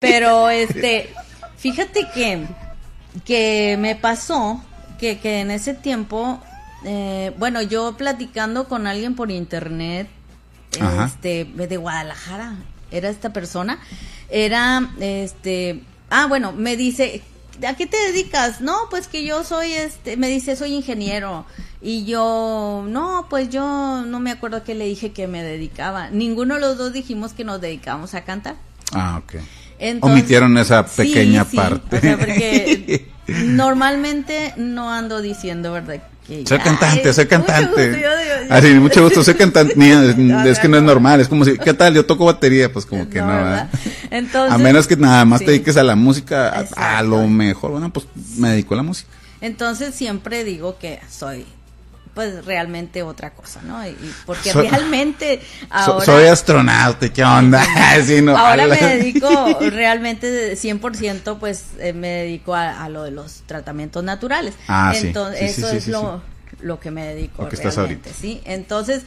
[0.00, 1.10] Pero, este,
[1.58, 2.46] fíjate que,
[3.24, 4.62] que me pasó
[4.98, 6.40] que, que en ese tiempo
[6.88, 10.08] eh, bueno, yo platicando con alguien por internet,
[11.04, 12.56] este, de Guadalajara,
[12.92, 13.80] era esta persona,
[14.28, 17.22] era, este, ah, bueno, me dice,
[17.66, 18.60] ¿a qué te dedicas?
[18.60, 21.44] No, pues que yo soy, este, me dice, soy ingeniero.
[21.86, 26.10] Y yo, no, pues yo no me acuerdo que le dije que me dedicaba.
[26.10, 28.56] Ninguno de los dos dijimos que nos dedicábamos a cantar.
[28.92, 29.34] Ah, ok.
[30.00, 32.16] Omitieron esa pequeña parte.
[32.18, 36.02] porque normalmente no ando diciendo, ¿verdad?
[36.44, 38.04] soy cantante, soy cantante.
[38.50, 39.74] Así, mucho gusto, soy cantante.
[40.50, 41.94] es que no es normal, es como si, ¿qué tal?
[41.94, 43.68] Yo toco batería, pues como que no.
[44.10, 47.92] Entonces, a menos que nada más te dediques a la música, a, lo mejor, bueno,
[47.92, 48.06] pues
[48.38, 49.08] me dedico a la música.
[49.40, 51.46] Entonces siempre digo que soy
[52.16, 53.86] pues realmente otra cosa, ¿no?
[53.86, 56.02] Y, porque realmente ahora...
[56.02, 57.62] soy astronauta, ¿qué onda?
[58.38, 59.28] ahora me dedico
[59.60, 64.54] realmente 100%, pues eh, me dedico a, lo de los tratamientos naturales.
[64.66, 66.22] Ah, Entonces, eso es lo,
[66.62, 68.40] lo, que me dedico realmente, ¿sí?
[68.46, 69.02] Entonces,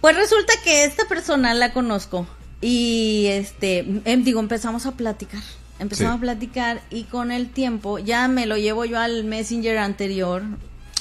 [0.00, 2.26] pues resulta que esta persona la conozco
[2.62, 5.42] y, este, em, digo, empezamos a platicar
[5.78, 10.42] empezamos a platicar y con el tiempo ya me lo llevo yo al messenger anterior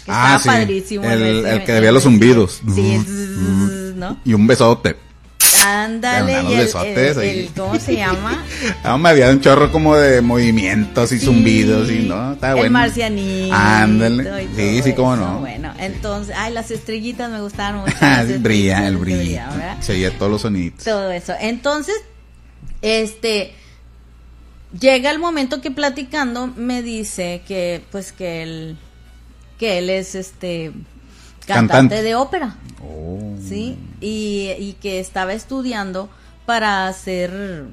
[0.07, 1.03] ah, padrísimo.
[1.05, 2.61] El, que debía los zumbidos.
[2.73, 2.97] Sí,
[3.95, 4.17] ¿no?
[4.25, 4.95] Y un besote.
[5.65, 8.43] Ándale, y el, el- el- ¿cómo se llama?
[8.83, 12.65] No, me había un chorro como de movimientos y Sí, zumbidos y no, está bueno.
[12.65, 13.53] El marcianito.
[13.55, 14.47] Ándale.
[14.55, 15.23] Sí, sí, cómo eso.
[15.23, 15.39] no.
[15.39, 17.95] Bueno, entonces, ay, las estrellitas me gustaban mucho.
[18.01, 19.19] Ah, brilla, el brillo.
[19.19, 19.77] brillaban, ¿verdad?
[19.81, 20.83] Se oía todos los sonidos.
[20.83, 21.33] todo eso.
[21.39, 21.95] Entonces,
[22.81, 23.53] este
[24.79, 28.77] llega el momento que platicando me dice que pues que él
[29.57, 30.71] que él es este
[31.45, 32.03] cantante, Cantante.
[32.03, 33.35] de ópera, Oh.
[33.47, 33.77] ¿sí?
[34.01, 36.09] Y, y que estaba estudiando
[36.45, 37.65] para hacer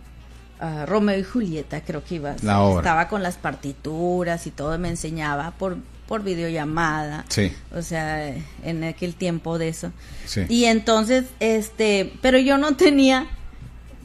[0.61, 2.31] ah, Romeo y Julieta, creo que iba.
[2.31, 2.45] a ser.
[2.45, 2.81] La obra.
[2.81, 7.25] Estaba con las partituras y todo, me enseñaba por por videollamada.
[7.31, 7.51] Sí.
[7.75, 8.29] O sea,
[8.63, 9.91] en aquel tiempo de eso.
[10.27, 10.43] Sí.
[10.51, 13.27] Y entonces, este, pero yo no tenía,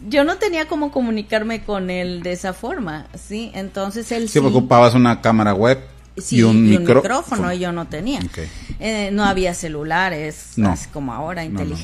[0.07, 3.51] yo no tenía cómo comunicarme con él de esa forma, ¿sí?
[3.53, 5.79] Entonces él Sí, sí, ocupabas una cámara web
[6.21, 8.19] sí, y un, micro- micrófono y yo no tenía.
[8.79, 10.75] Eh, no había celulares, No.
[10.93, 11.75] como ahora, No, no.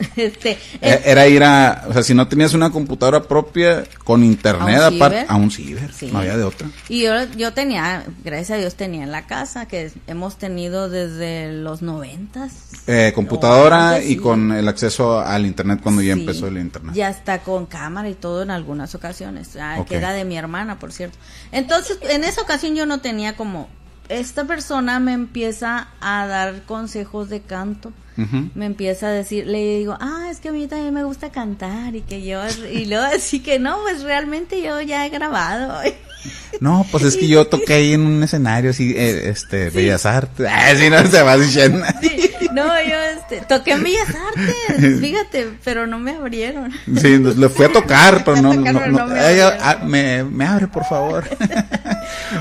[0.16, 4.80] Este, Eh, Era ir a, o sea, si no tenías una computadora propia con internet
[4.80, 6.10] ¿A un aparte, a un ciber, Sí.
[6.12, 6.68] no había de otra.
[6.88, 11.52] Y yo, yo tenía, gracias a Dios tenía en la casa, que hemos tenido desde
[11.52, 12.52] los noventas.
[12.86, 14.16] Eh, computadora antes, y sí.
[14.16, 16.94] con el acceso al internet cuando ya Sí, empezó el internet.
[16.94, 19.88] Ya está con cámara y todo en algunas ocasiones, ah, Ok.
[19.88, 21.18] que era de mi hermana, por cierto.
[21.52, 23.68] Entonces, en esa ocasión yo no tenía como,
[24.08, 27.92] esta persona me empieza a dar consejos de canto.
[28.54, 31.94] Me empieza a decir, le digo, ah, es que a mí también me gusta cantar
[31.94, 32.40] y que yo,
[32.72, 35.80] y luego así que no, pues realmente yo ya he grabado.
[36.60, 40.46] No, pues es que yo toqué ahí en un escenario así, eh, este, Bellas Artes.
[40.50, 41.82] Ah, sí, no se va diciendo.
[42.02, 46.72] Sí, no, yo este, toqué en Bellas Artes, fíjate, pero no me abrieron.
[47.00, 51.24] Sí, le fui a tocar, pero no, no, me ah, me, me abre, por favor.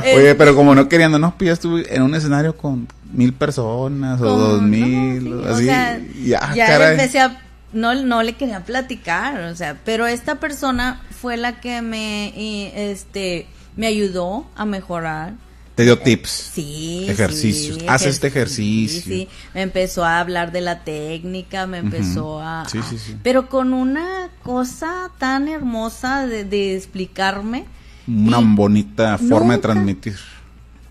[0.15, 4.19] Oye, pero como no queriendo, no, pues ya estuve en un escenario con mil personas
[4.21, 5.65] o dos no, mil, sí, o así.
[5.65, 6.91] sea, y, ah, ya caray.
[6.91, 11.81] empecé a no no le quería platicar, o sea, pero esta persona fue la que
[11.81, 15.33] me y, este me ayudó a mejorar.
[15.75, 16.29] Te dio tips.
[16.53, 17.77] Sí, Ejercicios.
[17.79, 19.01] sí, Haz este ejer- ejercicio.
[19.01, 19.27] sí, sí.
[19.53, 23.15] Me empezó a hablar de la técnica, me empezó a, Sí, sí, sí.
[23.23, 27.65] pero con una cosa tan hermosa de, de explicarme.
[28.09, 30.15] Una Y bonita forma de nunca- transmitir.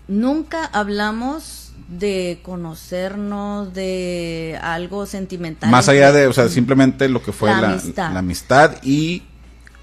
[0.07, 5.69] Nunca hablamos de conocernos, de algo sentimental.
[5.69, 8.13] Más allá de, o sea, simplemente lo que fue La la, amistad.
[8.13, 9.23] la amistad y,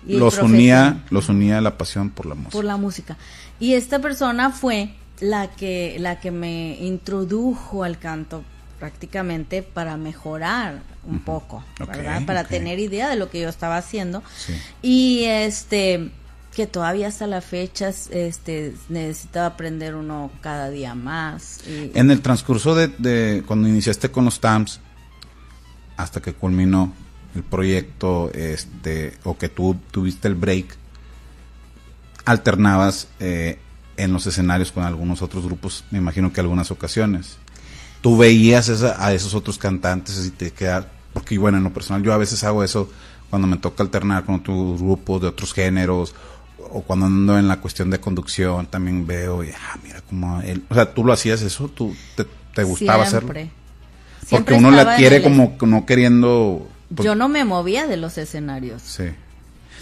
[0.07, 2.53] los unía, los unía la pasión por la música.
[2.53, 3.17] por la música.
[3.59, 8.45] Y esta persona fue la que, la que me introdujo al canto
[8.79, 12.25] prácticamente para mejorar un poco, ¿verdad?
[12.27, 14.23] Para tener idea de lo que yo estaba haciendo.
[14.37, 14.55] Sí.
[14.83, 16.11] Y este
[16.57, 21.61] que todavía hasta la fecha este necesitaba aprender uno cada día más
[21.93, 24.81] En el transcurso de, de cuando iniciaste con los TAMS,
[25.99, 26.95] hasta que culminó
[27.35, 30.79] el proyecto, este, o que tú tuviste el break,
[32.25, 33.59] alternabas eh,
[33.99, 37.37] en los escenarios con algunos otros grupos, me imagino que algunas ocasiones.
[38.01, 42.03] Tú veías esa- a esos otros cantantes y te quedas, porque bueno, en lo personal
[42.03, 42.89] yo a veces hago eso
[43.29, 46.15] cuando me toca alternar con otros grupos de otros géneros
[46.73, 50.65] o cuando ando en la cuestión de conducción también veo y ah mira cómo él
[50.69, 52.25] o sea tú lo hacías eso tú te,
[52.55, 53.51] te gustaba hacerlo siempre.
[54.21, 57.87] porque Siempre uno la en quiere el- como no queriendo pues, yo no me movía
[57.87, 58.83] de los escenarios.
[58.83, 59.05] sí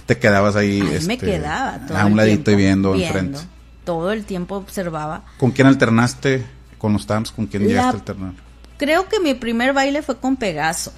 [0.06, 2.94] te quedabas ahí Ahí este, me quedaba todo a un el ladito y tiempo, viendo,
[2.94, 3.38] enfrente
[3.84, 5.24] Todo el tiempo observaba.
[5.38, 6.44] con quién alternaste
[6.78, 8.32] con los TAMS con quién La- llegaste a alternar
[8.76, 10.92] Creo que mi primer baile fue con Pegaso.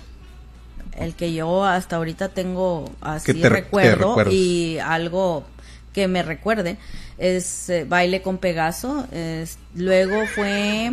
[0.92, 5.44] El que yo hasta ahorita tengo así te- recuerdo y algo
[5.96, 6.76] que me recuerde
[7.16, 9.06] es eh, baile con Pegaso.
[9.12, 10.92] es- luego fue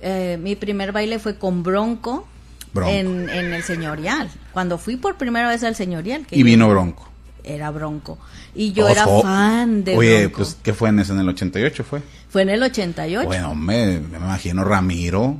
[0.00, 2.24] eh, mi primer baile fue con Bronco,
[2.72, 2.90] Bronco.
[2.92, 4.30] En, en el señorial.
[4.52, 6.24] Cuando fui por primera vez al señorial.
[6.24, 7.08] que y yo- vino Bronco
[7.42, 8.16] Era Bronco.
[8.54, 10.36] Y yo era fan de oye Bronco.
[10.38, 13.26] pues qué fue en ese en el 88 fue Fue en el 88.
[13.26, 15.36] bueno me, me imagino Ramiro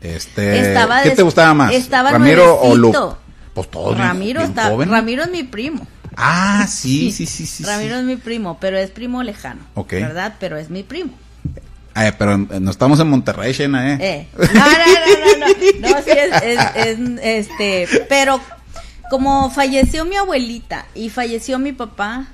[0.00, 3.18] este Estaba qué te gustaba más estaba Ramiro o nuevecito.
[3.54, 4.70] pues todos Ramiro bien está.
[4.84, 5.86] Ramiro es mi primo.
[6.16, 7.64] Ah, sí, sí, sí, sí.
[7.64, 8.00] Ramiro sí.
[8.00, 9.60] es mi primo, pero es primo lejano.
[9.74, 9.92] Ok.
[9.92, 10.34] ¿Verdad?
[10.40, 11.12] Pero es mi primo.
[11.94, 13.98] Eh, pero eh, no estamos en Monterrey, Shena, ¿eh?
[14.00, 14.28] Eh.
[14.36, 15.90] No, no, no, no, no.
[15.90, 16.98] No, sí es, es- es,
[17.48, 18.38] este, pero
[19.10, 22.26] como falleció mi abuelita y falleció mi papá,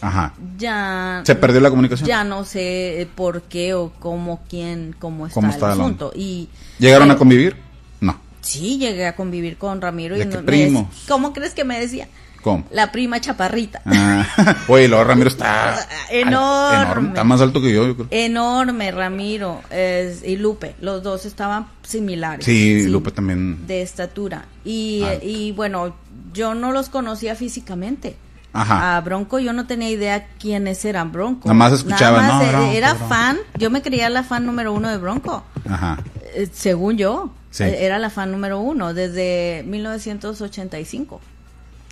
[0.00, 0.34] Ajá.
[0.58, 2.06] ya ¿Se perdió la comunicación?
[2.06, 6.12] ya no sé por qué o cómo, quién, cómo está ¿Cómo el está el asunto.
[6.14, 7.56] Y ¿Llegaron a convivir?
[8.00, 8.16] No.
[8.42, 10.86] Sí, llegué a convivir con Ramiro ¿De y qué no- primos?
[11.08, 12.06] ¿Cómo crees que me decía?
[12.42, 12.64] ¿Cómo?
[12.70, 13.82] La prima chaparrita.
[13.84, 14.26] Ah,
[14.68, 16.82] oye, luego Ramiro está Enorme.
[16.82, 17.08] enorme.
[17.08, 18.08] Está más alto que yo, yo creo.
[18.10, 20.74] Enorme, Ramiro es- y Lupe.
[20.80, 22.44] Los dos estaban similares.
[22.44, 23.66] Sí, Lupe también.
[23.66, 24.46] De estatura.
[24.64, 25.94] Y, y bueno,
[26.32, 28.16] yo no los conocía físicamente.
[28.52, 28.96] Ajá.
[28.96, 31.46] A Bronco yo no tenía idea quiénes eran Bronco.
[31.46, 33.08] Nada más escuchaba, Nada más, no, eh, Bronco, era Bronco.
[33.14, 35.44] fan, yo me creía la fan número uno de Bronco.
[35.68, 35.98] Ajá.
[36.34, 37.62] Eh, según yo, Sí.
[37.64, 41.20] eh, era la fan número uno desde 1985.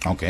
[0.07, 0.23] Ok.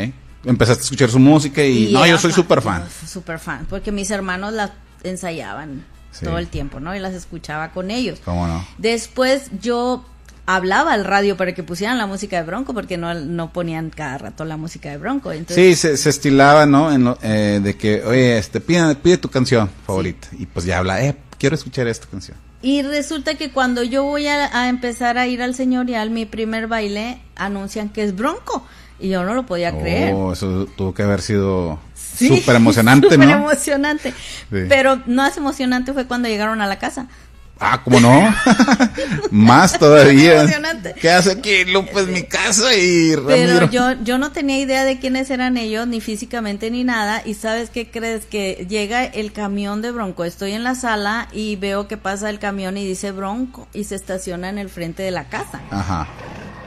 [0.45, 2.83] Empezaste a escuchar su música y, no, yo soy súper fan.
[3.07, 4.71] Súper fan, porque mis hermanos las
[5.03, 6.25] ensayaban Sí.
[6.25, 6.95] todo el tiempo, ¿no?
[6.95, 8.19] Y las escuchaba con ellos.
[8.25, 8.65] ¿Cómo no?
[8.79, 10.03] Después yo
[10.47, 14.17] hablaba al radio para que pusieran la música de Bronco, porque no, no ponían cada
[14.17, 15.31] rato la música de Bronco.
[15.31, 16.91] Entonces, Sí, se, se estilaba, ¿no?
[16.91, 20.29] En lo- eh, de que, oye, este, pide, pide tu canción favorita.
[20.39, 22.35] Y pues ya habla, eh, quiero escuchar esta canción.
[22.63, 26.65] Y resulta que cuando yo voy a, a empezar a ir al señorial, mi primer
[26.67, 28.65] baile, anuncian que es Bronco.
[28.99, 30.15] Y yo no lo podía creer.
[30.33, 33.35] Eso tuvo que haber sido Sí, súper emocionante, súper ¿no?
[33.35, 34.11] emocionante.
[34.11, 34.65] Sí.
[34.67, 37.07] Pero más emocionante fue cuando llegaron a la casa.
[37.61, 38.33] Ah, ¿cómo no?
[39.31, 40.45] Más todavía.
[40.99, 43.27] ¿Qué hace aquí, Lupe, en mi casa y Ramiro?
[43.35, 47.21] Pero yo, yo no tenía idea de quiénes eran ellos, ni físicamente ni nada.
[47.25, 50.23] Y sabes qué crees que llega el camión de Bronco.
[50.23, 53.95] Estoy en la sala y veo que pasa el camión y dice Bronco y se
[53.95, 55.59] estaciona en el frente de la casa.
[55.69, 56.07] Ajá,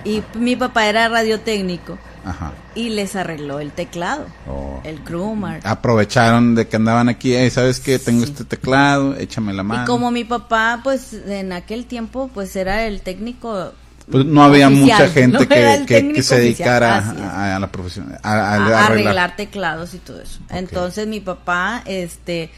[0.05, 2.53] Y mi papá era radiotécnico ajá.
[2.75, 4.81] y les arregló el teclado, Oh.
[4.85, 5.61] el Krumar.
[5.65, 7.99] Aprovecharon de que andaban aquí, "Ey, ¿sabes qué?
[7.99, 9.83] Tengo este teclado, échame la mano.
[9.83, 13.73] Y como mi papá, pues en aquel tiempo, pues era el técnico.
[14.11, 15.47] Pues no había oficial, mucha gente no
[15.87, 19.37] que, se dedicara a, a la profesión, a, arreglar.
[19.37, 20.41] teclados y todo eso.
[20.51, 22.51] Entonces mi papá, este,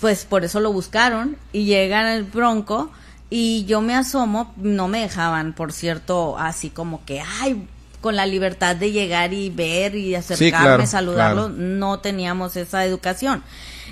[0.00, 2.90] pues por eso lo buscaron y llega el Bronco
[3.30, 7.66] y yo me asomo, no me dejaban, por cierto, así como que, ay,
[8.00, 11.54] con la libertad de llegar y ver y acercarme, claro, saludarlo, claro.
[11.58, 13.42] no teníamos esa educación.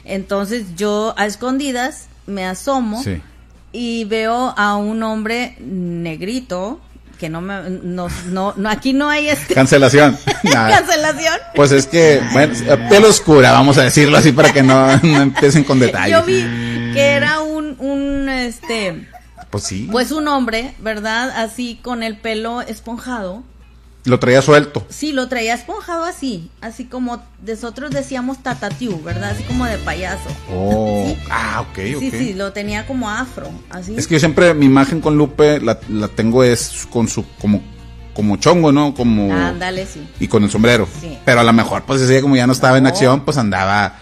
[0.05, 3.21] Entonces yo a escondidas me asomo Sí.
[3.73, 6.81] y veo a un hombre negrito
[7.19, 10.17] que no me no, no, no aquí no hay este Cancelación.
[10.53, 12.55] Cancelación Pues es que, bueno,
[12.89, 16.17] piel oscura, vamos a decirlo así para que no, no empiecen con detalles.
[16.17, 16.43] Yo vi
[16.93, 19.09] que era un, un, este,
[19.51, 21.31] Pues sí, pues un hombre, ¿verdad?
[21.43, 23.43] Así con el pelo esponjado.
[24.07, 24.87] Lo traía suelto.
[24.89, 29.31] Sí, lo traía esponjado así, así como nosotros decíamos tatatiu, ¿verdad?
[29.33, 30.29] Así como de payaso.
[30.53, 31.19] Oh, Sí.
[31.31, 32.01] ah, ok, ok.
[32.01, 33.95] Sí, sí, lo tenía como afro, así.
[33.97, 37.61] Es que yo siempre mi imagen con Lupe la, la tengo es con su, como,
[38.15, 38.95] como chongo, ¿no?
[38.95, 39.33] Como...
[39.35, 40.07] Ándale, sí.
[40.21, 40.89] Y con el sombrero.
[41.01, 41.19] Sí.
[41.25, 43.99] Pero a lo mejor, pues ese día como ya no estaba en acción, pues andaba...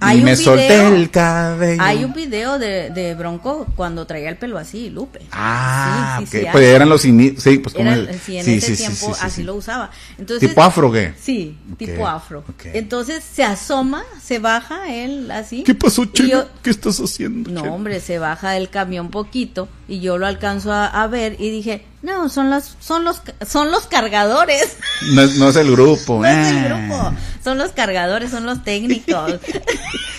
[0.00, 0.44] Hay y un me video.
[0.44, 1.82] solté el cabello.
[1.82, 5.20] Hay un video de, de Bronco cuando traía el pelo así, Lupe.
[5.32, 6.42] Ah, Sí, sí, ok.
[6.44, 7.42] sí, pues eran los inicios.
[7.42, 8.18] Sí, pues como el...
[8.18, 9.42] sí, en ese tiempo sí, sí, así sí.
[9.42, 9.90] lo usaba.
[10.18, 11.12] Entonces, ¿Tipo afro qué?
[11.20, 12.40] Sí, Ok, tipo afro.
[12.48, 12.66] ok.
[12.72, 15.62] Entonces se asoma, se baja él así.
[15.64, 16.48] ¿Qué pasó, Chelo?
[16.62, 17.74] ¿Qué estás haciendo, No, Chelo?
[17.74, 21.84] hombre, se baja del camión poquito y yo lo alcanzo a, a ver y dije,
[22.02, 24.76] no, son las, son los, son los cargadores.
[25.12, 26.18] No, es- no es el grupo.
[26.22, 26.68] No es el eh.
[26.68, 27.12] grupo,
[27.44, 29.34] son los cargadores, son los técnicos.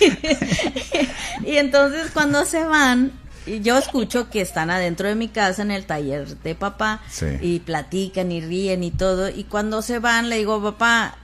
[1.46, 3.12] y entonces cuando se van,
[3.46, 7.26] y yo escucho que están adentro de mi casa en el taller de papá Sí.
[7.40, 9.28] y platican y ríen y todo.
[9.28, 11.16] Y cuando se van, le digo, papá,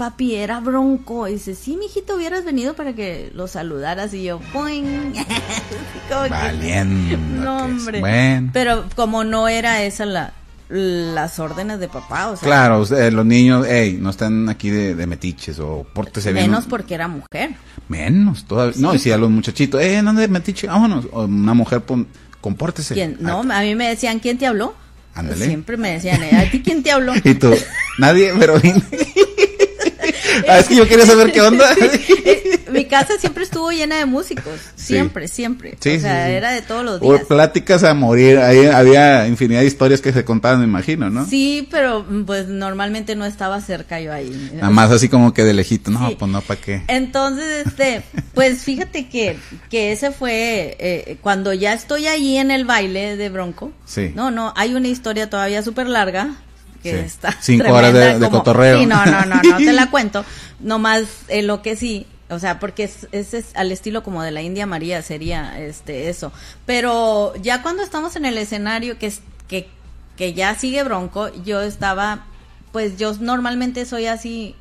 [0.00, 1.28] papi, era bronco.
[1.28, 4.14] Y dice, sí, mijito, hubieras venido para que lo saludaras.
[4.14, 5.12] Y yo, ¡poing!
[6.30, 7.18] Valiendo.
[7.44, 8.00] No, hombre.
[8.00, 8.50] Bueno.
[8.54, 10.32] Pero como no era esa la,
[10.70, 15.06] las órdenes de papá, o sea, Claro, los niños, hey, no están aquí de, de
[15.06, 16.46] metiches o pórtese bien.
[16.50, 17.56] menos porque era mujer.
[17.88, 18.74] Menos, todavía.
[18.78, 21.08] No, y si a los muchachitos, eh, no de metiche, vámonos.
[21.12, 22.06] O una mujer, pon,
[22.40, 22.94] compórtese.
[22.94, 23.18] ¿Quién?
[23.20, 24.74] No, a mí me decían, ¿quién te habló?
[25.14, 25.44] Ándale.
[25.44, 26.22] Siempre me decían.
[26.22, 27.12] ¿a ti quién te habló?
[27.24, 27.52] Y tú,
[27.98, 28.54] nadie, pero.
[30.48, 31.66] Ah, es que yo quería saber qué onda.
[32.22, 35.76] Eh, Mi casa siempre estuvo llena de músicos, siempre, siempre.
[35.80, 37.26] Sí, o sea, sí, era de todos los O días.
[37.26, 38.38] pláticas a morir.
[38.38, 41.26] Ahí había infinidad de historias que se contaban, me imagino, ¿no?
[41.26, 44.50] Sí, pero mm, pues normalmente no estaba cerca yo ahí.
[44.54, 45.90] Nada más así como que de lejito.
[45.90, 46.82] No, pues no, ¿para qué?
[46.86, 48.02] Entonces, este,
[48.34, 49.36] pues fíjate que,
[49.68, 53.72] que ese fue eh, cuando ya estoy ahí en el baile de Bronco.
[53.84, 54.12] Sí.
[54.14, 56.36] No, no, hay una historia todavía súper larga
[56.82, 57.04] que Sí.
[57.06, 57.36] está.
[57.40, 58.78] Cinco horas de- de cotorreo.
[58.80, 60.24] Sí, no, no, no, no te la cuento.
[60.60, 64.30] Nomás eh, lo que sí, o sea, porque es, es, es al estilo como de
[64.30, 66.32] la India María sería este eso.
[66.66, 69.68] Pero ya cuando estamos en el escenario que es que
[70.16, 72.26] que ya sigue Bronco, yo estaba
[72.72, 74.54] pues yo normalmente soy así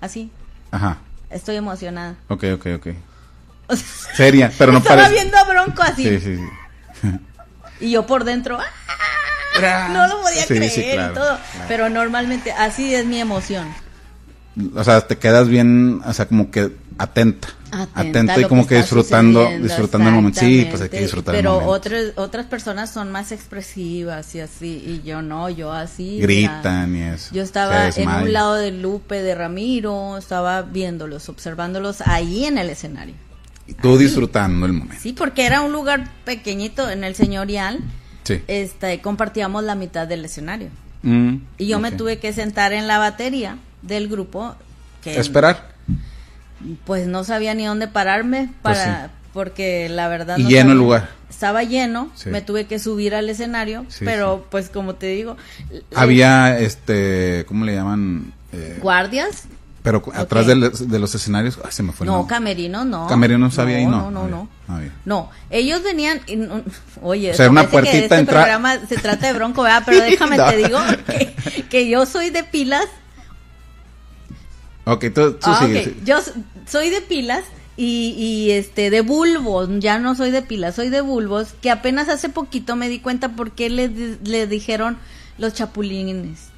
[0.00, 0.30] así
[0.70, 0.98] Ajá.
[1.30, 2.16] Estoy emocionada.
[2.28, 2.86] Ok, ok, ok.
[3.70, 5.14] O sea, Seria, pero no estaba parece.
[5.20, 6.02] viendo a Bronco así.
[6.02, 6.36] Sí, sí,
[7.02, 7.08] sí.
[7.80, 8.64] Y yo por dentro, ¡ah!
[9.60, 11.24] No lo podía Sí, creer sí, claro, y todo.
[11.52, 11.64] claro.
[11.68, 13.66] Pero normalmente así es mi emoción.
[14.74, 17.48] O sea, te quedas bien, o sea, como que atenta.
[17.94, 20.40] Atenta y como que que, disfrutando, disfrutando el momento.
[20.40, 21.70] Sí, pues hay que disfrutar Pero el momento.
[21.72, 26.18] otras otras personas son más expresivas y así, y yo no, yo así.
[26.18, 27.10] Gritan mira.
[27.12, 27.34] y eso.
[27.34, 32.70] Yo estaba en un lado de Lupe, de Ramiro, estaba viéndolos, observándolos ahí en el
[32.70, 33.14] escenario.
[33.66, 34.96] Y tú disfrutando el momento.
[35.02, 37.80] Sí, porque era un lugar pequeñito en el señorial.
[38.28, 38.42] Sí.
[38.46, 40.68] Este, compartíamos la mitad del escenario.
[41.02, 44.54] Mm, Y yo me tuve que sentar en la batería del grupo.
[45.02, 45.72] Que Esperar.
[46.84, 49.12] Pues no sabía ni dónde pararme Pues para sí.
[49.32, 51.08] porque la verdad Y no lleno el lugar.
[51.30, 52.30] Estaba lleno, Sí.
[52.30, 55.36] me tuve que subir al escenario, pero pues como te digo,
[55.94, 58.32] Había, este, ¿cómo le llaman?
[58.52, 59.44] Eh, guardias,
[59.90, 62.34] pero atrás de, los- de los escenarios, ay, se me fue no nombre.
[62.34, 63.06] camerinos, no.
[63.06, 64.10] Camerinos había ahí, no.
[64.10, 64.48] No, no, no.
[64.68, 64.92] había.
[65.04, 66.62] No, ellos venían, y no-
[67.02, 69.82] oye, O sea, una que este entra- programa se trata de bronco, ¿verdad?
[69.86, 70.48] Pero déjame No.
[70.48, 71.34] te digo que,
[71.70, 72.84] que yo soy de pilas
[74.84, 75.84] Ok, tú, tú Ah, sigue, ok.
[75.84, 75.96] sí.
[76.04, 76.16] Yo
[76.66, 77.44] soy de pilas
[77.76, 82.08] y, y, este de bulbos, ya no soy de pilas, soy de bulbos, que apenas
[82.08, 83.88] hace poquito me di cuenta por qué le,
[84.24, 84.96] le dijeron
[85.36, 86.48] los chapulines.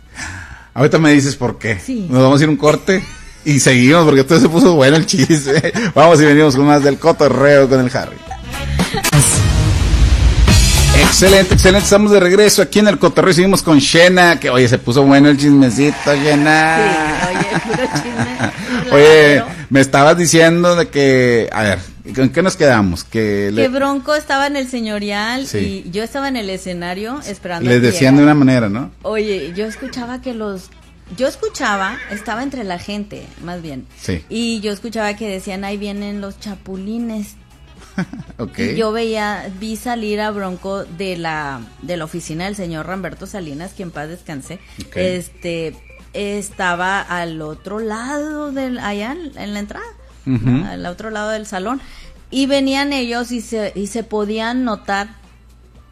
[0.75, 1.79] Ahorita me dices por qué.
[1.81, 2.07] Sí.
[2.09, 3.05] Nos vamos a ir un corte
[3.45, 5.73] y seguimos porque todo se puso bueno el chiste.
[5.95, 8.17] vamos y venimos con más del cotorreo con el Harry.
[11.03, 11.85] Excelente, excelente.
[11.85, 13.33] Estamos de regreso aquí en el cotorreo.
[13.33, 16.77] Seguimos con Shena, que oye, se puso bueno el chismecito, Shena.
[16.77, 18.51] Sí, oye, puro chisme.
[18.93, 21.79] Oye, me estabas diciendo de que, a ver,
[22.17, 23.05] ¿con qué nos quedamos?
[23.05, 25.85] Que, le- Que Bronco estaba en el señorial Sí.
[25.87, 27.71] y yo estaba en el escenario esperando.
[27.71, 28.91] les decían de una manera, ¿no?
[29.03, 30.71] Oye, yo escuchaba que los...
[31.17, 33.87] Yo escuchaba, estaba entre la gente, más bien.
[34.01, 34.25] Sí.
[34.29, 37.37] Y yo escuchaba que decían, ahí vienen los chapulines.
[38.39, 38.59] Ok.
[38.59, 43.27] Y yo veía, vi salir a Bronco de la, de la oficina del señor Ramberto
[43.27, 44.59] Salinas, que en paz descanse.
[44.95, 45.75] Este,
[46.15, 49.85] estaba al otro lado del, allá en, la entrada,
[50.25, 51.83] al otro lado del salón.
[52.31, 55.17] Y venían ellos y se, y se podían notar,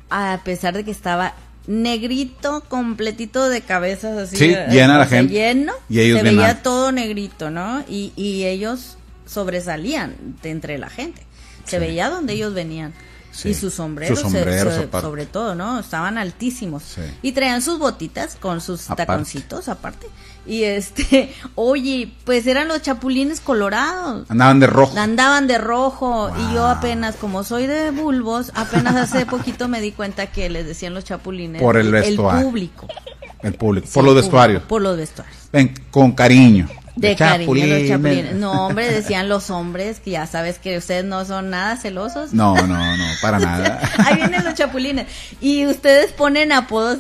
[0.08, 1.34] a pesar de que estaba
[1.68, 4.36] negrito, completito de cabezas así.
[4.36, 5.32] Sí, eh, llena la gente.
[5.34, 5.74] Lleno.
[5.88, 7.84] Y ellos se veía todo negrito, ¿no?
[7.88, 8.96] Y, y ellos
[9.26, 11.22] sobresalían de entre la gente.
[11.64, 11.78] Se Sí.
[11.78, 12.94] veía donde ellos venían.
[13.30, 13.50] Sí.
[13.50, 15.06] Y sus sombreros, Sus se- sombreros, se- aparte.
[15.06, 15.78] sobre todo, ¿no?
[15.78, 16.82] Estaban altísimos.
[16.82, 17.02] Sí.
[17.22, 19.06] Y traían sus botitas con sus Aparte.
[19.06, 20.06] taconcitos aparte.
[20.48, 24.28] Y este, oye, pues eran los chapulines colorados.
[24.30, 24.98] Andaban de rojo.
[24.98, 29.92] Andaban de rojo y yo apenas, como soy de bulbos, apenas hace poquito me di
[29.92, 31.60] cuenta que les decían los chapulines.
[31.62, 32.46] Por el El vestuario.
[32.46, 32.88] público.
[33.42, 33.86] El público.
[33.86, 34.62] Sí, por el los vestuarios.
[34.62, 35.36] Por los vestuarios.
[35.52, 36.68] Ven, con cariño.
[36.96, 38.34] De cariño, los chapulines.
[38.34, 42.32] No, hombre, decían los hombres, que ya sabes que ustedes no son nada celosos.
[42.32, 43.80] No, no, no, para nada.
[44.04, 45.06] Ahí vienen los chapulines.
[45.40, 46.98] Y ustedes ponen apodos.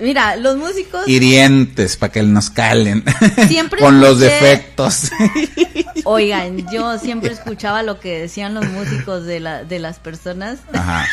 [0.00, 1.06] Mira, los músicos.
[1.06, 3.04] Hirientes, para que nos calen.
[3.48, 5.10] Siempre Con los defectos.
[6.04, 10.60] Oigan, yo siempre escuchaba lo que decían los músicos de, la, de las personas.
[10.72, 11.06] Ajá.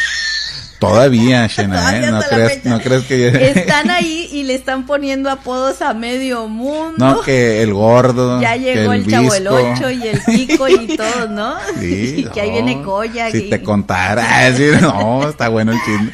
[0.80, 2.11] Todavía, Shena, ¿eh?
[2.11, 3.49] No crees, no crees que...
[3.49, 6.93] Están ahí y le están poniendo apodos a medio mundo.
[6.97, 8.39] No, que el gordo.
[8.41, 9.47] ya llegó el, chavo el.
[9.47, 11.55] 8 y el pico y todo, ¿no?
[11.80, 12.65] Sí, y que ahí no.
[12.65, 13.32] viene Coya.
[13.32, 16.11] Si y, te contara, sí, no, está bueno el chisme.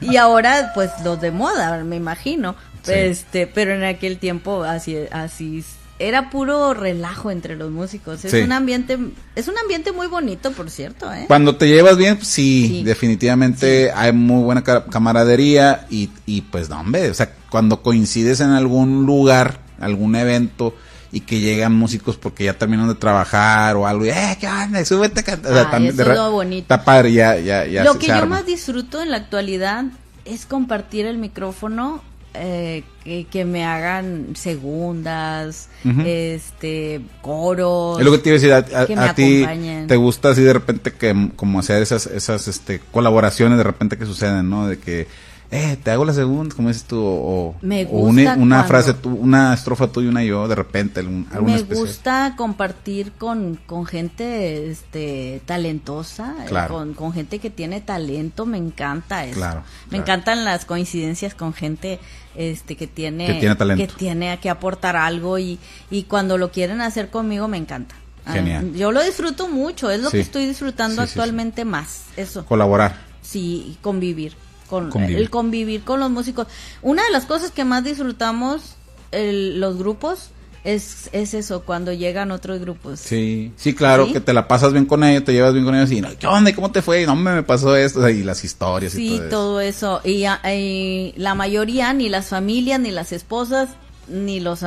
[0.00, 2.54] y, y ahora, pues, los de moda, me imagino.
[2.82, 2.92] Sí.
[2.94, 5.64] Este, pero en aquel tiempo así, así
[6.08, 8.24] era puro relajo entre los músicos.
[8.24, 8.38] Es Sí.
[8.40, 8.98] un ambiente,
[9.36, 11.24] es un ambiente muy bonito, por cierto, ¿eh?
[11.28, 12.82] Cuando te llevas bien, pues, sí, Sí.
[12.82, 18.40] definitivamente hay muy buena ca- camaradería y, y pues no, hombre, o sea, cuando coincides
[18.40, 20.74] en algún lugar, algún evento
[21.12, 24.84] y que llegan músicos porque ya terminan de trabajar o algo, y, eh, ¿qué onda?
[24.84, 25.20] Súbete.
[25.20, 26.82] O sea, Ay, también eso de es lo bonito.
[26.84, 28.36] Padre, ya, ya, ya Lo se- que se yo arma.
[28.36, 29.84] más disfruto en la actualidad
[30.24, 32.02] es compartir el micrófono,
[32.34, 36.00] eh, que, que me hagan segundas, Ujú.
[36.06, 37.98] este, coros.
[37.98, 39.44] Es lo que te iba a decir, a, a- me a ti
[39.86, 44.06] te gusta así de repente que como hacer esas esas este colaboraciones de repente que
[44.06, 44.66] suceden, ¿no?
[44.66, 45.06] De que
[45.52, 48.94] eh, te hago la segunda, como dices tú, o, Me o una, gusta una frase,
[48.94, 51.86] tú, una estrofa tuya y una yo, de repente, algún, alguna me especial.
[51.86, 56.74] gusta compartir con, con gente este talentosa, eh, Claro.
[56.74, 59.36] con, con gente que tiene talento, me encanta eso.
[59.36, 60.02] Claro, me claro.
[60.02, 62.00] encantan las coincidencias con gente
[62.34, 63.86] este que tiene Que tiene talento.
[63.86, 65.58] que tiene que aportar algo y,
[65.90, 67.94] y cuando lo quieren hacer conmigo me encanta.
[68.24, 68.72] Ah, Genial.
[68.74, 70.16] yo lo disfruto mucho, es lo Sí.
[70.16, 71.18] que estoy disfrutando Sí, sí, sí.
[71.18, 72.46] actualmente más, eso.
[72.46, 72.96] Colaborar.
[73.20, 74.34] Sí, convivir.
[74.72, 75.18] Con, Convivir.
[75.18, 76.46] El convivir con los músicos.
[76.80, 78.76] Una de las cosas que más disfrutamos
[79.10, 80.30] el- los grupos
[80.64, 82.98] es, es eso, cuando llegan otros grupos.
[82.98, 84.14] Sí, sí, claro, ¿Sí?
[84.14, 86.26] que te la pasas bien con ellos, te llevas bien con ellos y, no, ¿qué
[86.26, 86.54] onda?
[86.54, 87.02] ¿Cómo te fue?
[87.02, 90.00] Y no, me, pasó esto, y las historias y todo, todo eso.
[90.04, 93.68] Y, y la mayoría, ni las familias, ni las esposas,
[94.08, 94.64] ni los...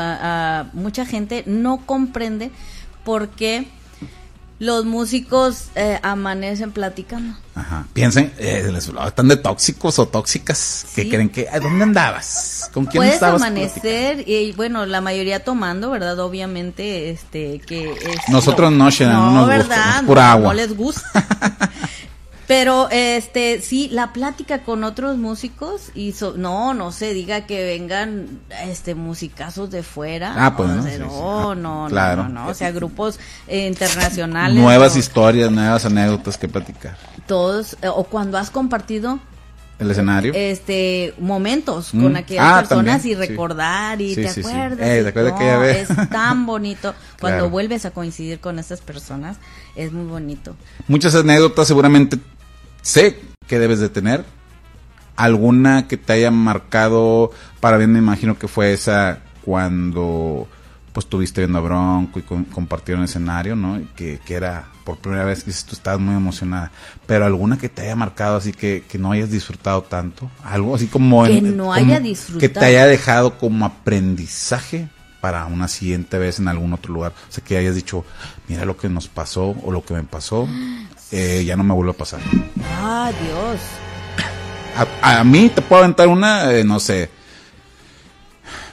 [0.73, 2.51] mucha gente no comprende
[3.03, 3.67] por qué
[4.59, 7.37] los músicos eh, amanecen platicando.
[7.55, 7.85] Ajá.
[7.93, 8.69] Piensen, eh,
[9.07, 11.09] están de tóxicos o tóxicas que Sí.
[11.09, 12.69] creen que, "Ay, ¿dónde andabas?
[12.73, 13.41] ¿Con quién Puedes estabas?
[13.41, 16.19] amanecer y bueno, la mayoría tomando, ¿verdad?
[16.19, 18.17] Obviamente, este, que es...
[18.29, 19.95] Nosotros no, Shannon, no no, nos gusta, ¿verdad?
[20.01, 20.47] es pura No, agua.
[20.49, 21.27] No les gusta.
[22.47, 27.63] Pero, este, sí, la plática con otros músicos y so- no, no se diga que
[27.65, 28.27] vengan,
[28.65, 30.33] este, musicazos de fuera.
[30.37, 30.83] Ah, pues, ¿no?
[30.83, 30.99] Sí, sí.
[30.99, 32.23] no, Ah, no, claro.
[32.23, 34.57] no, no, o sea, grupos eh, internacionales.
[34.61, 36.97] Nuevas historias, nuevas anécdotas que platicar.
[37.27, 39.19] Todos, eh, o cuando has compartido
[39.79, 40.31] El escenario.
[40.35, 42.03] este momentos Mm.
[42.03, 43.27] con aquellas Ah, personas también, y sí.
[43.29, 44.87] recordar y te acuerdas.
[44.87, 45.89] Eh, ¿te acuerdas no, aquella vez?
[45.89, 47.49] es tan bonito cuando Claro.
[47.49, 49.37] vuelves a coincidir con estas personas,
[49.75, 50.55] es muy bonito.
[50.87, 52.17] Muchas anécdotas seguramente
[52.85, 54.23] sé que debes de tener.
[55.15, 57.31] Alguna que te haya marcado
[57.61, 60.47] para bien, me imagino que fue esa cuando
[60.91, 63.79] pues estuviste viendo a Bronco y con- compartieron escenario, ¿no?
[63.79, 66.71] Y que, que era por primera vez que tú estabas muy emocionada.
[67.05, 70.29] Pero alguna que te haya marcado así que, que no hayas disfrutado tanto.
[70.43, 71.23] Algo así como...
[71.25, 72.53] Que en- no como haya Que disfrutado.
[72.59, 74.87] te haya dejado como aprendizaje
[75.21, 77.11] para una siguiente vez en algún otro lugar.
[77.29, 78.05] O sea, que hayas dicho,
[78.47, 80.47] mira lo que nos pasó o lo que me pasó,
[81.17, 82.19] eh, ya no me vuelve a pasar.
[82.81, 83.59] Ah, Dios.
[85.01, 87.09] A, a mí te puedo aventar una, eh, no sé.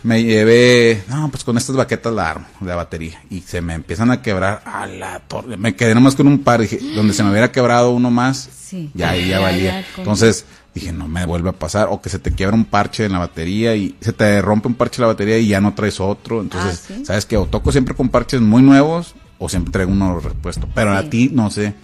[0.03, 3.23] Me llevé, no, pues con estas baquetas la armo, de batería.
[3.31, 5.57] Y se me empiezan a quebrar a la torre.
[5.57, 8.91] Me quedé nomás con un par, dije, donde se me hubiera quebrado uno más, Sí.
[8.95, 9.81] ya ahí ya Ya, valía.
[9.81, 11.87] ya, con- Entonces dije, no me vuelve a pasar.
[11.91, 14.75] O que se te quiebra un parche en la batería y se te rompe un
[14.75, 16.41] parche en la batería y ya no traes otro.
[16.41, 17.05] Entonces, Ah, ¿sí?
[17.07, 17.37] ¿sabes qué?
[17.37, 20.69] O toco siempre con parches muy nuevos o siempre traigo uno repuesto.
[20.75, 21.75] Pero a ti, no sé.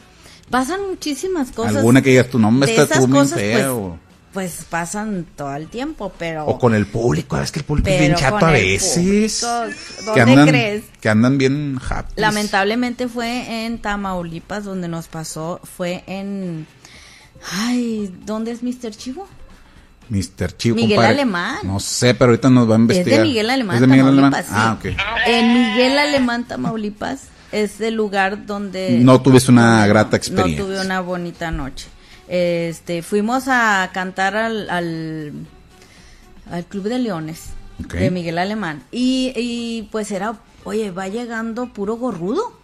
[0.50, 1.76] Pasan muchísimas cosas.
[1.76, 3.98] Alguna que digas tu nombre está esas tú bien cosas, fea pues, o-
[4.32, 6.46] pues pasan todo el tiempo, pero...
[6.46, 9.44] O con el público, es que el público es bien chato a veces.
[9.44, 9.76] público,
[10.14, 10.84] que ¿dónde andan, crees?
[11.00, 12.12] Que andan bien happy.
[12.16, 16.66] Lamentablemente fue en Tamaulipas donde nos pasó, fue en...
[17.52, 18.90] Ay, ¿dónde es Mr.
[18.90, 19.26] Chivo?
[20.08, 20.56] Mr.
[20.56, 21.14] Chivo, Miguel compadre.
[21.14, 21.58] Alemán.
[21.64, 23.20] No sé, pero ahorita nos va a Es investigar.
[23.20, 24.34] de Miguel Alemán, ¿Es de Miguel Alemán?
[24.34, 24.50] Sí.
[24.52, 24.86] Ah, ok.
[25.26, 27.22] En Miguel Alemán, Tamaulipas,
[27.52, 28.98] es el lugar donde...
[29.00, 30.58] No tuviste una grata experiencia.
[30.60, 31.86] No tuve una bonita noche.
[32.28, 35.32] Este, fuimos a cantar al, al,
[36.50, 38.82] al Club de Leones de Miguel Alemán.
[38.90, 40.34] Y, y pues era,
[40.64, 42.58] oye, va llegando puro gorrudo.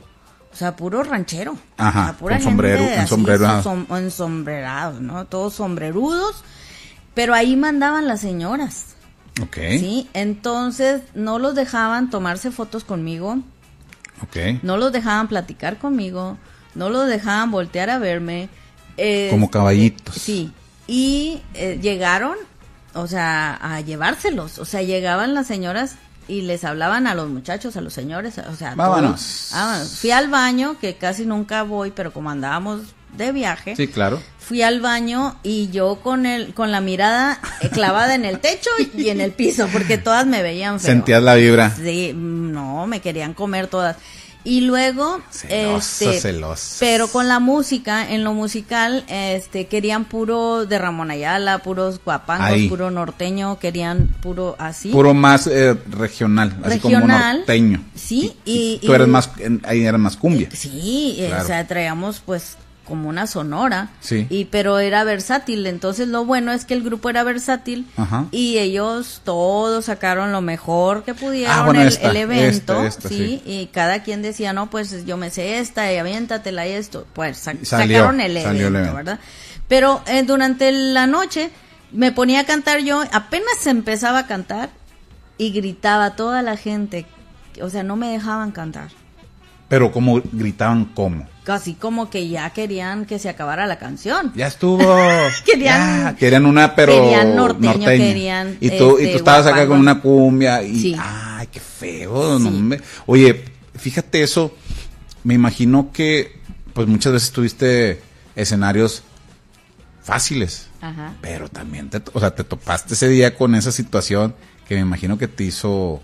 [0.52, 1.56] O sea, puro ranchero.
[1.78, 3.62] Ajá, O sea, pura con sombrero- gente en así, sombrerado.
[3.62, 5.24] som- ensombrerados, ¿no?
[5.26, 6.44] Todos sombrerudos.
[7.14, 8.94] Pero ahí mandaban las señoras.
[9.42, 9.56] Ok.
[9.70, 13.38] Sí, entonces no los dejaban tomarse fotos conmigo,
[14.62, 16.38] No los dejaban platicar conmigo,
[16.74, 18.48] no los dejaban voltear a verme.
[18.96, 20.14] eh, Como caballitos.
[20.14, 20.52] Sí,
[20.86, 22.36] y eh, llegaron,
[22.94, 25.96] o sea, a llevárselos, o sea, llegaban las señoras
[26.26, 28.76] y les hablaban a los muchachos, a los señores, o sea, todos.
[28.76, 29.48] Vámonos.
[29.52, 29.98] Vámonos.
[29.98, 32.80] Fui al baño, que casi nunca voy, pero como andábamos
[33.16, 34.20] de viaje, Sí, claro.
[34.38, 37.40] fui al baño y yo con el con la mirada
[37.72, 40.90] clavada en el techo y en el piso porque todas me veían feo.
[40.92, 41.74] Sentías la vibra.
[41.74, 43.96] Sí, no, me querían comer todas.
[44.46, 46.76] Y luego Celosas, este celosas.
[46.78, 52.48] pero con la música, en lo musical este querían puro de Ramón Ayala, puros guapangos,
[52.50, 52.68] Ahí.
[52.68, 54.90] puro norteño, querían puro así.
[54.90, 57.36] Puro más eh, regional, así como Regional.
[57.38, 57.82] norteño.
[57.94, 59.30] Sí, y- tú y- eres más,
[59.62, 60.50] ahí eras más cumbia.
[60.52, 61.42] Sí, eh, Claro.
[61.42, 63.88] o sea, traíamos pues como una sonora.
[64.00, 64.26] Sí.
[64.30, 68.26] Y pero era versátil, entonces lo bueno es que el grupo era versátil Ajá.
[68.30, 72.86] y ellos todos sacaron lo mejor que pudieron Ah, bueno, el, esta, el evento, esta,
[72.86, 73.50] esta, sí, sí.
[73.50, 77.38] y cada quien decía, "No, pues yo me sé esta y aviéntatela y esto." Pues
[77.38, 78.94] sa- Salió, sacaron el evento, el evento.
[78.94, 79.20] ¿verdad?
[79.68, 81.50] Pero eh, durante la noche
[81.90, 84.68] me ponía a cantar yo, apenas empezaba a cantar
[85.38, 87.06] y gritaba toda la gente,
[87.62, 88.90] o sea, no me dejaban cantar
[89.68, 91.26] Pero como gritaban como.
[91.44, 94.32] Casi como que ya querían que se acabara la canción.
[94.34, 94.78] Ya estuvo.
[95.44, 96.92] Querían- Ya, querían una, pero.
[96.92, 100.62] querían norteño, querían, Y tú, y este, tú estabas acá con una cumbia.
[100.62, 100.78] Y.
[100.80, 100.96] Sí.
[100.98, 102.38] Ay, qué feo.
[102.40, 102.70] Sí.
[103.06, 103.44] Oye,
[103.76, 104.54] fíjate eso.
[105.22, 106.40] Me imagino que.
[106.72, 108.00] Pues muchas veces tuviste
[108.34, 109.02] escenarios
[110.02, 110.68] fáciles.
[110.80, 111.12] Ajá.
[111.20, 114.34] Pero también te, o sea, te topaste ese día con esa situación
[114.68, 116.02] que me imagino que te hizo,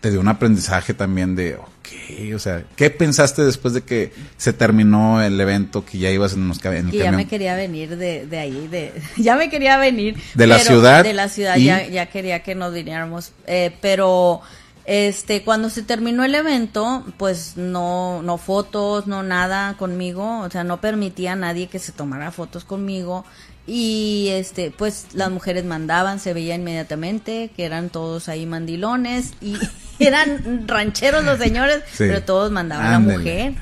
[0.00, 4.52] te dio un aprendizaje también de, ok, o sea, ¿qué pensaste después de que se
[4.52, 7.16] terminó el evento, que ya ibas en, los, en el Y ya camión?
[7.16, 10.16] me quería venir de, de ahí, de, ya me quería venir.
[10.34, 13.32] De la ciudad De la ciudad, y- ya, ya quería que nos viniéramos.
[13.46, 14.40] Eh, pero,
[14.84, 20.64] este, cuando se terminó el evento, pues no, no fotos, no nada conmigo, o sea,
[20.64, 23.24] no permitía a nadie que se tomara fotos conmigo.
[23.70, 29.56] Y este, pues las mujeres mandaban, se veía inmediatamente que eran todos ahí mandilones y
[29.98, 31.98] eran rancheros los señores, Sí.
[31.98, 33.52] pero todos mandaban a la mujer.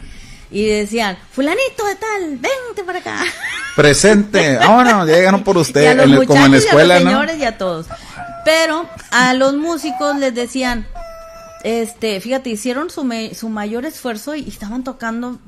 [0.48, 3.18] y decían, fulanito de tal, vente para acá.
[3.74, 6.66] Presente, ahora llegan por Y usted, a los en el- como en la muchachos y
[6.66, 7.11] a escuela, los ¿no?
[7.11, 7.86] señores y a todos.
[8.44, 10.86] Pero a los músicos les decían,
[11.64, 15.40] este, fíjate, hicieron su, me- su mayor esfuerzo y, y estaban tocando,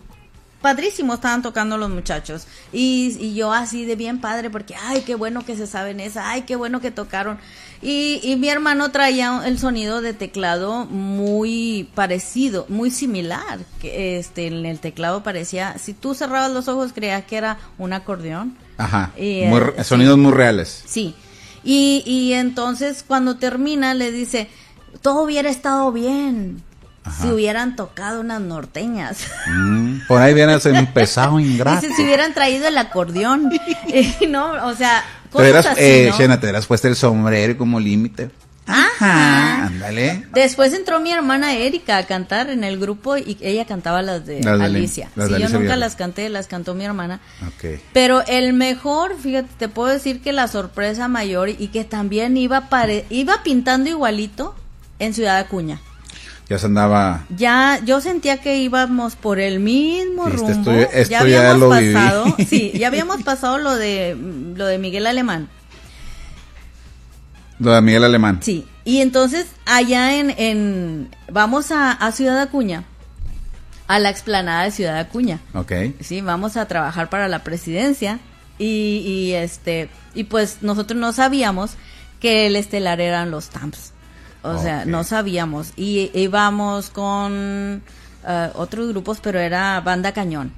[0.60, 2.46] padrísimo estaban tocando los muchachos.
[2.72, 6.30] Y, y yo así de bien padre, porque, ay, qué bueno que se saben esa,
[6.30, 7.38] ay, qué bueno que tocaron.
[7.80, 13.60] Y, y mi hermano traía el sonido de teclado muy parecido, muy similar.
[13.80, 17.92] Que este, en el teclado parecía, si tú cerrabas los ojos creías que era un
[17.92, 18.56] acordeón.
[18.76, 19.84] Ajá, Y, muy eh, sí.
[19.84, 20.82] sonidos muy reales.
[20.86, 21.14] Sí.
[21.64, 24.48] Y, y entonces cuando termina le dice,
[25.02, 26.62] todo hubiera estado bien
[27.08, 27.22] Ajá.
[27.22, 29.18] si hubieran tocado unas norteñas.
[29.46, 31.80] Mm, por ahí viene ese empezado ingrato.
[31.80, 33.50] Dice, si hubieran traído el acordeón.
[34.28, 36.18] No, o sea, Te cosas hubieras, así, eh, ¿no?
[36.18, 38.30] Shena, te hubieras puesto el sombrero como límite.
[38.70, 39.64] Ajá.
[39.64, 40.26] ándale.
[40.34, 44.42] Después entró mi hermana Erika a cantar en el grupo y ella cantaba las de
[44.42, 45.08] Las de Lin- Alicia.
[45.16, 47.20] las sí, de yo Alicia nunca las canté, las cantó mi hermana.
[47.94, 52.68] Pero el mejor, fíjate, te puedo decir que la sorpresa mayor y que también iba
[52.68, 54.54] pare- iba pintando igualito
[54.98, 55.80] en Ciudad Acuña.
[56.48, 57.26] Ya se andaba.
[57.36, 60.70] Ya yo sentía que íbamos por el mismo Sí, este rumbo.
[60.72, 61.92] esto- esto ya ya habíamos viví.
[61.94, 64.16] pasado, sí, ya habíamos pasado lo de
[64.56, 65.48] lo de Miguel Alemán.
[67.58, 68.38] Lo de Miguel Alemán.
[68.40, 72.84] Sí, y entonces allá en, en vamos a, a Ciudad Acuña,
[73.88, 75.40] a la explanada de Ciudad Acuña.
[75.54, 75.72] Ok.
[76.00, 78.20] Sí, vamos a trabajar para la presidencia
[78.58, 81.72] y, y este y pues nosotros no sabíamos
[82.20, 83.92] que el estelar eran los Tamps.
[84.42, 87.82] O sea, no sabíamos y íbamos con
[88.26, 90.52] eh, otros grupos, pero era Banda Cañón.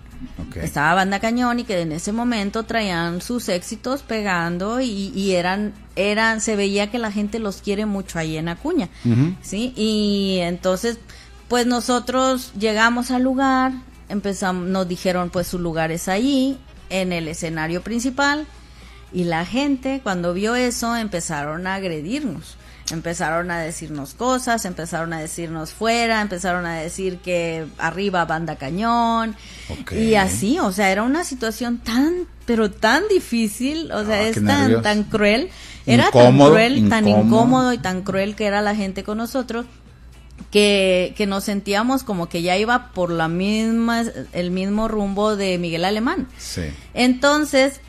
[0.54, 5.72] Estaba Banda Cañón y que en ese momento traían sus éxitos pegando y, y eran,
[5.96, 8.90] eran, se veía que la gente los quiere mucho ahí en Acuña.
[9.40, 9.72] ¿sí?
[9.76, 10.98] Y entonces,
[11.48, 13.72] pues nosotros llegamos al lugar,
[14.10, 16.58] empezamos, nos dijeron pues su lugar es ahí,
[16.90, 18.46] en el escenario principal,
[19.12, 22.56] y la gente cuando vio eso empezaron a agredirnos.
[22.92, 29.36] Empezaron a decirnos cosas, empezaron a decirnos fuera, empezaron a decir que arriba banda cañón
[29.92, 34.34] y así, o sea, era una situación tan, pero tan difícil, o sea, Ah, es
[34.34, 34.82] tan, nervios.
[34.82, 35.50] tan cruel,
[35.86, 37.26] era Incómodo, tan cruel, tan incómodo.
[37.26, 39.66] incómodo y tan cruel que era la gente con nosotros
[40.50, 45.58] que, que nos sentíamos como que ya iba por la misma, el mismo rumbo de
[45.58, 46.26] Miguel Alemán.
[46.38, 46.62] Sí.
[46.94, 47.80] Entonces,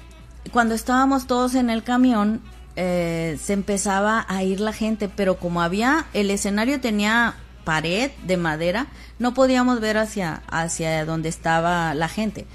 [0.51, 2.41] cuando estábamos todos en el camión,
[2.83, 8.37] eh, se empezaba a ir la gente, pero como había, el escenario tenía pared de
[8.37, 8.87] madera,
[9.19, 12.47] no podíamos ver hacia, hacia donde estaba la gente.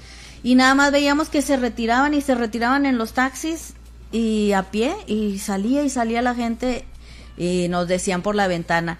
[0.43, 3.75] Y nada más veíamos que se retiraban y se retiraban en los taxis
[4.11, 6.83] y a pie y salía y salía la gente
[7.37, 8.97] y nos decían por la ventana,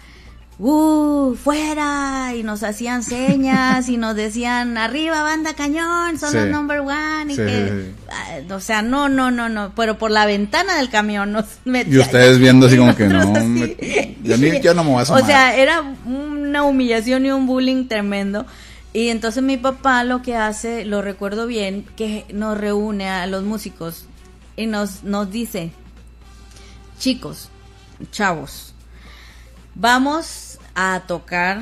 [0.60, 1.36] ¡Uh!
[1.36, 2.32] ¡Fuera!
[2.34, 6.18] Y nos hacían señas y nos decían, ¡Arriba, banda cañón!
[6.18, 6.36] ¡Son Sí.
[6.38, 7.32] los number one!
[7.32, 9.72] Y Sí, que, ah, o sea, no, no, no, no.
[9.76, 11.96] Pero por la ventana del camión nos metían.
[11.96, 15.12] Y ustedes viendo así como que no, me- ya ni- yo no me voy a
[15.14, 18.44] O sea, era una humillación y un bullying tremendo.
[18.92, 23.44] Y entonces mi papá lo que hace, lo recuerdo bien, que nos reúne a los
[23.44, 24.06] músicos
[24.56, 25.70] y nos, nos dice,
[26.98, 27.48] chicos,
[28.10, 28.74] chavos,
[29.76, 30.47] vamos
[30.80, 31.60] a tocar,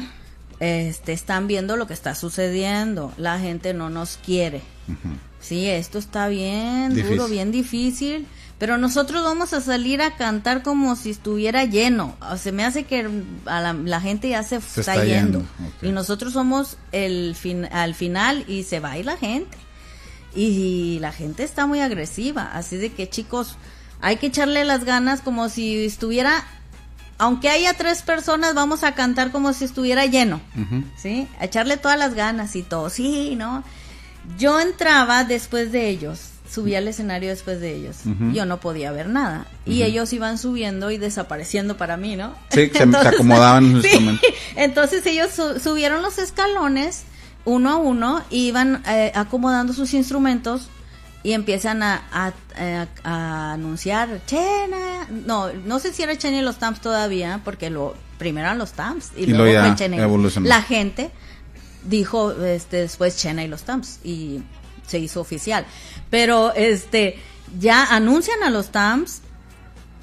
[0.61, 4.61] este, están viendo lo que está sucediendo, la gente no nos quiere.
[5.41, 8.27] Sí, esto está bien duro, bien difícil,
[8.59, 12.15] pero nosotros vamos a salir a cantar como si estuviera lleno.
[12.31, 13.09] O se me hace que
[13.47, 15.43] a la, la gente ya se, Se está, está yendo.
[15.81, 19.57] Y nosotros somos el fin, al final y se va ir la gente.
[20.35, 23.57] Y la gente está muy agresiva, así de que chicos,
[24.03, 26.45] hay que echarle las ganas como si estuviera,
[27.19, 30.41] aunque haya tres personas, vamos a cantar como si estuviera lleno.
[30.97, 31.27] ¿sí?
[31.41, 33.65] A echarle todas las ganas y todo, sí, ¿no?
[34.39, 37.97] Yo entraba después de ellos, subía al escenario después de ellos.
[38.33, 39.47] Yo no podía ver nada.
[39.65, 42.35] Y ellos iban subiendo y desapareciendo para mí, ¿no?
[42.51, 44.31] Sí, se- se acomodaban en sus sí, momentos.
[44.57, 47.05] Entonces ellos su- subieron los escalones
[47.45, 50.69] uno a uno, y iban eh, acomodando sus instrumentos
[51.27, 55.09] y empiezan a, a- a- a anunciar Chena.
[55.11, 58.73] No, no sé si era Chena y los Tamps todavía, porque lo primero eran los
[58.75, 59.97] Tamps y, Y luego fue Chena.
[59.97, 60.49] y- evolucionó.
[60.49, 61.11] La gente
[61.83, 64.41] dijo este después Chena y los Tamps y
[64.87, 65.67] se hizo oficial.
[66.11, 67.19] Pero este
[67.59, 69.23] ya anuncian a los Tamps.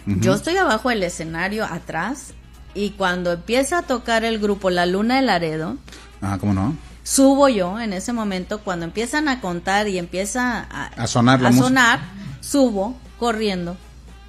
[0.06, 2.34] Yo estoy abajo del escenario atrás
[2.74, 5.78] y cuando empieza a tocar el grupo La Luna de Laredo,
[6.22, 6.76] Ah, ¿cómo no?
[7.04, 11.52] Subo yo en ese momento cuando empiezan a contar y empieza a, A sonar a
[12.42, 13.78] subo corriendo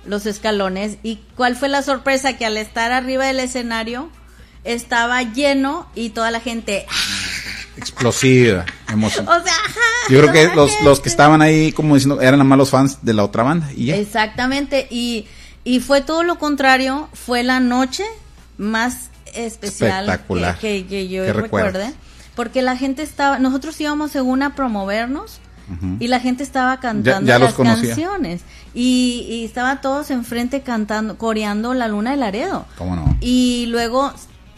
[0.06, 4.10] los escalones y cuál fue la sorpresa que al estar arriba del escenario
[4.64, 6.86] estaba lleno y toda la gente
[7.76, 9.26] Explosiva, emoción.
[9.28, 12.44] O sea, ajá, Yo creo que los, los que estaban ahí, como diciendo, eran nada
[12.44, 13.68] más los fans de la otra banda.
[13.74, 13.96] Y ya.
[13.96, 15.26] Exactamente, y,
[15.64, 18.04] y fue todo lo contrario, fue la noche
[18.58, 20.58] más especial Espectacular.
[20.58, 21.92] que, que- que yo ¿Qué recuerde?
[22.34, 25.40] Porque la gente estaba, nosotros íbamos según a promovernos
[25.98, 28.42] y la gente estaba cantando ya las canciones
[28.74, 32.66] y, y estaban todos enfrente cantando, coreando La Luna de Laredo.
[32.76, 33.16] ¿Cómo no?
[33.20, 34.12] Y luego,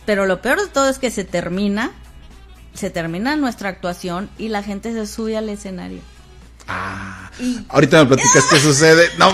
[0.05, 1.93] pero lo peor de todo es que se termina,
[2.75, 6.01] se termina nuestra actuación y la gente se sube al escenario.
[6.67, 9.05] Ah, Y ahorita me platicas qué sucede.
[9.17, 9.33] No,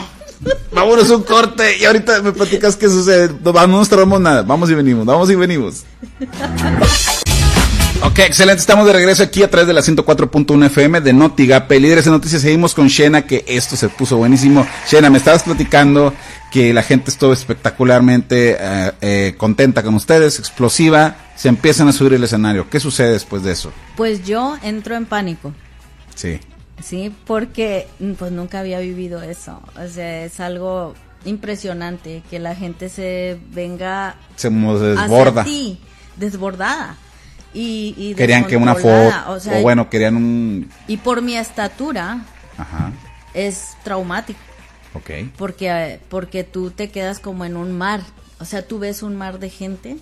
[0.72, 3.34] vámonos un corte y ahorita me platicas qué sucede.
[3.42, 4.42] No, no nos tardamos nada.
[4.42, 5.84] Vamos y venimos, vamos y venimos.
[8.04, 8.60] Ok, excelente.
[8.60, 11.78] Estamos de regreso aquí a través de la 104.1 FM de Notigape.
[11.78, 14.66] Líderes de noticias, seguimos con Shena, que esto se puso buenísimo.
[14.90, 16.12] Shena, me estabas platicando
[16.50, 21.14] que la gente estuvo espectacularmente eh, eh, contenta con ustedes, explosiva.
[21.36, 22.68] Se empiezan a subir el escenario.
[22.68, 23.72] ¿Qué sucede después de eso?
[23.96, 25.52] pues yo entro en pánico.
[26.16, 26.40] Sí.
[26.82, 29.62] Sí, porque mm, pues nunca había vivido eso.
[29.76, 30.94] O sea, es algo
[31.24, 35.44] impresionante que la gente se venga Se hacia desborda.
[35.44, 35.78] ti,
[36.16, 36.96] desbordada.
[37.54, 40.70] Y, y Querían que una foto, o, bueno, querían un...
[40.88, 42.24] Y por mi estatura
[42.56, 42.92] Ajá,
[43.34, 44.40] es traumático,
[44.94, 45.10] ok.
[45.36, 48.00] porque, eh, porque tú te quedas como en un mar.
[48.40, 49.96] O sea, tú ves un mar de gente,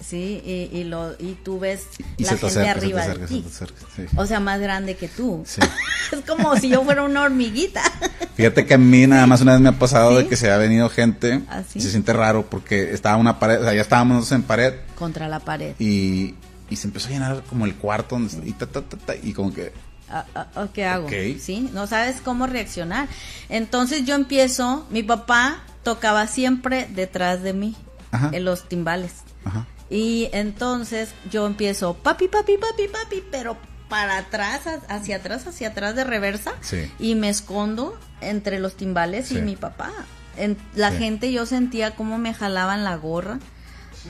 [0.00, 0.42] ¿sí?
[0.44, 1.86] Y, y, lo, y tú ves
[2.18, 3.44] Y la gente acerca, arriba acerca, de ti.
[3.46, 4.02] acerca, sí.
[4.16, 5.42] O sea, más grande que tú.
[5.46, 5.60] Sí.
[6.12, 7.82] es como si yo fuera una hormiguita.
[8.36, 10.22] Fíjate que a mí nada más una vez me ha pasado ¿Sí?
[10.22, 13.60] de que se ha venido gente ¿Ah, y se siente raro porque estaba una pared,
[13.60, 15.74] o sea, ya estábamos en pared contra la pared.
[15.78, 16.34] y,
[16.70, 19.14] y se empezó a llenar como el cuarto donde está- y, ta, ta, ta, ta,
[19.16, 19.72] y como que
[20.12, 21.08] Ah, ah, ah, ¿Qué hago?
[21.08, 21.70] ¿Sí?
[21.72, 23.06] No sabes cómo reaccionar.
[23.48, 27.76] Entonces yo empiezo, mi papá tocaba siempre detrás de mí,
[28.10, 28.30] Ajá.
[28.32, 29.12] en los timbales.
[29.44, 33.56] ajá, Y entonces yo empiezo, papi, papi, papi, papi, pero
[33.88, 36.52] para atrás, ha- hacia atrás, hacia atrás de reversa.
[36.60, 36.90] Sí.
[36.98, 39.38] Y me escondo entre los timbales Sí.
[39.38, 39.92] y mi papá.
[40.36, 43.38] En, la gente yo sentía cómo me jalaban la gorra,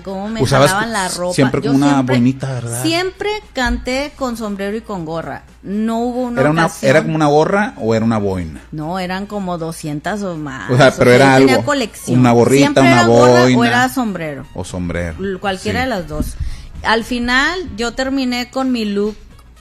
[0.04, 1.34] cómo me jalaban la ropa.
[1.34, 2.82] siempre Yo como una bonita, ¿verdad?
[2.82, 5.42] Siempre canté con sombrero y con gorra.
[5.62, 8.60] No hubo una era una ocasión- era como una gorra o era una boina.
[8.72, 10.70] No, eran como 200 o más.
[10.70, 12.18] O sea, pero era yo tenía algo, colección.
[12.20, 13.58] una gorrita, Siempre una era gorra boina.
[13.58, 14.46] o era sombrero.
[14.54, 15.16] O sombrero.
[15.40, 15.84] Cualquiera Sí.
[15.84, 16.34] de las dos.
[16.82, 19.16] Al final yo terminé con mi look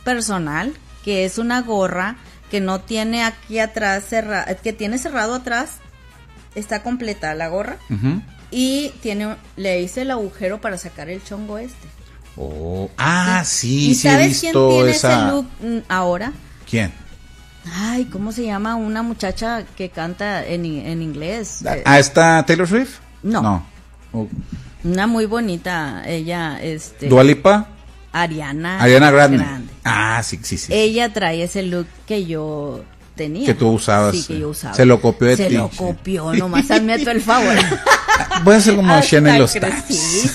[0.06, 0.74] personal,
[1.04, 2.16] que es una gorra
[2.50, 5.78] que no tiene aquí atrás cerrado, que tiene cerrado atrás,
[6.56, 8.22] está completa la gorra Ujú.
[8.52, 11.88] Y tiene un- le hice el agujero para sacar el chongo este.
[12.38, 15.14] Oh, ah, sí, ¿Y sí he sabes quién tiene esa.
[15.24, 16.32] ese look mm, ahora?
[16.70, 16.94] ¿Quién?
[17.74, 21.62] Ay, ¿cómo se llama una muchacha que canta en, en inglés?
[21.66, 23.00] Eh, Ah, ¿está Taylor Swift?
[23.22, 23.42] No.
[23.42, 23.66] No.
[24.14, 24.28] Oh,
[24.84, 27.68] Una muy bonita, ella, este, Dua Lipa?
[28.14, 29.38] Ariana, Ariana Grande.
[29.38, 29.74] Grande.
[29.84, 30.74] Ah, sí, sí, sí.
[30.74, 32.84] Ella trae ese look que yo
[33.20, 33.46] tenía.
[33.46, 34.74] Que tú usabas, Sí, que yo usaba.
[34.74, 35.76] Se lo copió de Se ti, lo sí.
[35.78, 37.54] copió, nomás hazme tú el favor.
[38.44, 39.52] Voy a hacer como y los.
[39.52, 39.60] Sí,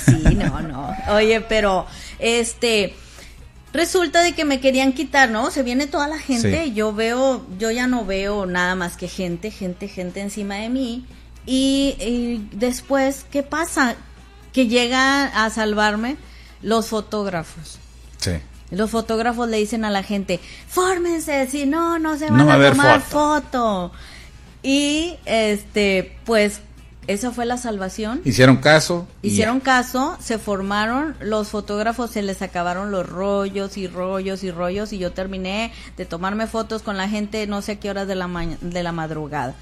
[0.04, 0.94] sí, no, no.
[1.14, 1.86] Oye, pero,
[2.18, 2.94] este,
[3.72, 5.50] resulta de que me querían quitar, ¿no?
[5.50, 6.74] Se viene toda la gente, Sí.
[6.74, 11.06] yo veo, yo ya no veo nada más que gente, gente, gente encima de mí.
[11.46, 13.96] Y, y después, ¿qué pasa?
[14.52, 16.16] Que llegan a salvarme
[16.62, 17.78] los fotógrafos.
[18.18, 18.32] Sí.
[18.74, 22.66] Los fotógrafos le dicen a la gente, fórmense, si no, no se No van va
[22.66, 23.90] a tomar foto".
[23.90, 23.92] foto.
[24.62, 26.60] Y este, pues,
[27.06, 28.22] esa fue la salvación.
[28.24, 29.06] Hicieron caso.
[29.20, 34.92] Hicieron caso, se formaron, los fotógrafos se les acabaron los rollos y rollos y rollos
[34.92, 38.14] y yo terminé de tomarme fotos con la gente no sé a qué horas de
[38.14, 38.28] la
[38.60, 39.54] de la madrugada.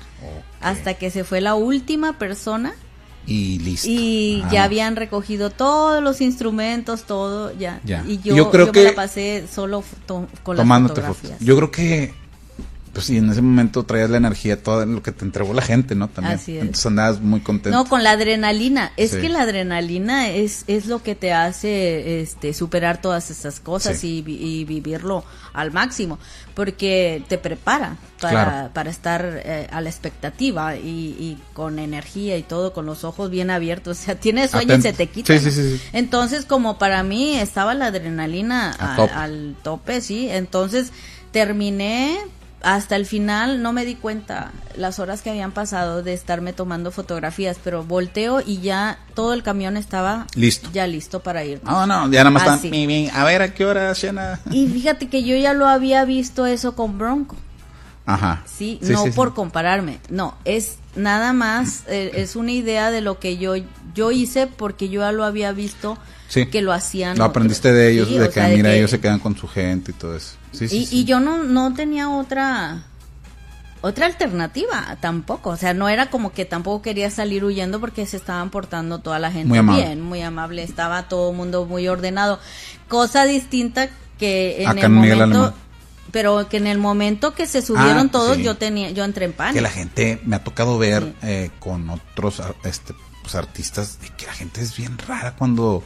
[0.61, 2.75] Hasta que se fue la última persona.
[3.27, 3.89] Y listo.
[3.89, 4.49] y Ah.
[4.53, 7.81] ya habían recogido todos los instrumentos, todo ya.
[7.85, 8.05] Ya.
[8.07, 11.33] Y yo, Yo creo yo que- me la pasé solo con las tomándote fotografías.
[11.35, 11.47] fotos.
[11.47, 12.15] Yo creo que,
[12.93, 15.95] pues sí, en ese momento traías la energía, todo lo que te entregó la gente,
[15.95, 16.09] ¿no?
[16.09, 16.37] También.
[16.37, 16.61] Así es.
[16.63, 17.77] Entonces andabas muy contento.
[17.79, 18.93] No, con la adrenalina.
[18.97, 19.21] Es Sí.
[19.21, 24.19] que la adrenalina es, es lo que te hace este, superar todas esas cosas Sí.
[24.19, 25.25] y, vi- y vivirlo
[25.55, 26.19] al máximo,
[26.55, 28.71] porque te prepara para, Claro.
[28.73, 33.31] para estar eh, a la expectativa y, y con energía y todo, con los ojos
[33.31, 33.99] bien abiertos.
[34.03, 35.39] O sea, tienes sueño y se te quita.
[35.39, 35.51] Sí, ¿no?
[35.51, 35.83] sí, sí, sí.
[35.93, 40.29] Entonces, como para mí estaba la adrenalina A al tope, sí.
[40.29, 40.93] Entonces,
[41.31, 42.19] terminé
[42.63, 46.91] hasta el final, no me di cuenta las horas que habían pasado de estarme tomando
[46.91, 50.71] fotografías, pero volteo y ya todo el camión estaba Listo.
[50.73, 51.61] ya listo para ir.
[51.65, 53.11] No, no, ya nada más están.
[53.15, 53.95] A ver, ¿a qué hora?
[54.51, 57.37] Y fíjate que yo ya lo había visto eso con Bronco.
[58.07, 58.43] Ajá.
[58.47, 59.17] Sí, Sí, no sí, sí.
[59.17, 63.55] por compararme, no, es nada más, eh, es una idea de lo que yo,
[63.95, 65.97] yo hice porque yo ya lo había visto
[66.29, 66.47] Sí.
[66.47, 67.17] que lo hacían.
[67.19, 69.37] Lo aprendiste de ellos, Sí, de que sea, de mira, que- ellos se quedan con
[69.37, 70.35] su gente y todo eso.
[70.53, 70.97] Sí, sí, y, sí.
[71.01, 72.83] y yo no, no tenía otra
[73.85, 78.17] otra alternativa tampoco, o sea, no era como que tampoco quería salir huyendo porque se
[78.17, 79.83] estaban portando toda la gente Muy amable.
[79.85, 82.39] bien, muy amable, estaba todo el mundo muy ordenado,
[82.89, 83.89] cosa distinta
[84.21, 85.55] que en Acá el momento.
[86.11, 88.43] Pero que en el momento que se subieron Ah, todos sí.
[88.43, 89.55] yo tenía, yo entré en pánico.
[89.55, 91.15] que la gente me ha tocado ver Sí.
[91.23, 95.83] eh, con otros este, pues, artistas de que la gente es bien rara cuando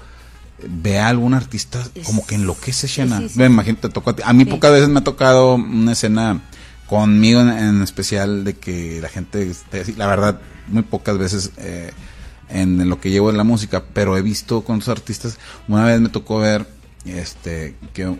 [0.67, 3.21] ve a algún artista como que enloquece Shena.
[3.29, 4.23] sí, Me imagino te tocó a ti.
[4.25, 6.41] A mí pocas veces me ha tocado una escena
[6.87, 9.53] conmigo en, en especial de que la gente.
[9.97, 11.93] La verdad, muy pocas veces eh,
[12.49, 15.37] en, lo que llevo en la música, pero he visto con otros artistas.
[15.69, 16.67] Una vez me tocó ver
[17.05, 18.17] este que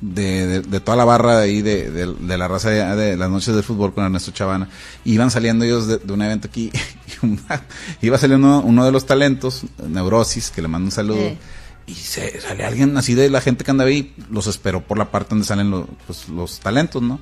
[0.00, 3.54] de, de- de toda la barra de ahí de, de- la raza de, las noches
[3.54, 4.68] del fútbol con Ernesto Chavana.
[5.04, 6.70] Iban saliendo ellos de, de un evento aquí
[7.22, 7.62] y una-
[8.02, 11.38] iba saliendo uno, de los talentos Neurosis que le mando un saludo Eh.
[11.86, 15.10] y se sale alguien así de la gente que anda ahí los esperó por la
[15.10, 17.18] parte donde salen los, pues, los talentos no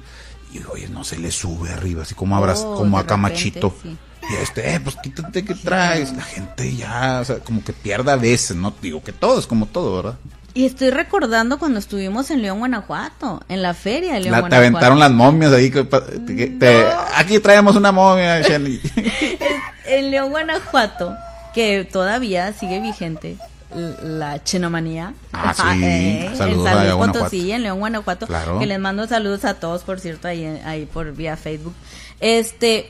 [0.52, 3.98] y oye no se le sube arriba así como abras Oh, como a Camachito repente,
[4.30, 8.12] y este eh, pues quítate que traes la gente ya o sea como que pierda
[8.14, 10.18] a veces no digo que todo es como todo verdad
[10.56, 14.40] Y estoy recordando cuando estuvimos en León, Guanajuato, en la feria de León, La- te
[14.40, 14.56] Guanajuato.
[14.56, 15.70] aventaron las momias ahí.
[15.70, 18.80] que pa- te- te- aquí traemos una momia, Shelly.
[19.86, 21.14] en León, Guanajuato,
[21.54, 23.36] que todavía sigue vigente
[24.02, 25.12] la chenomanía.
[25.34, 25.62] Ah, sí.
[25.84, 27.06] en Saludos San a Luis.
[27.06, 28.26] Potosí, en León, Guanajuato.
[28.26, 28.58] Claro.
[28.58, 31.74] Que les mando saludos a todos, por cierto, ahí, ahí por vía Facebook.
[32.20, 32.88] Este,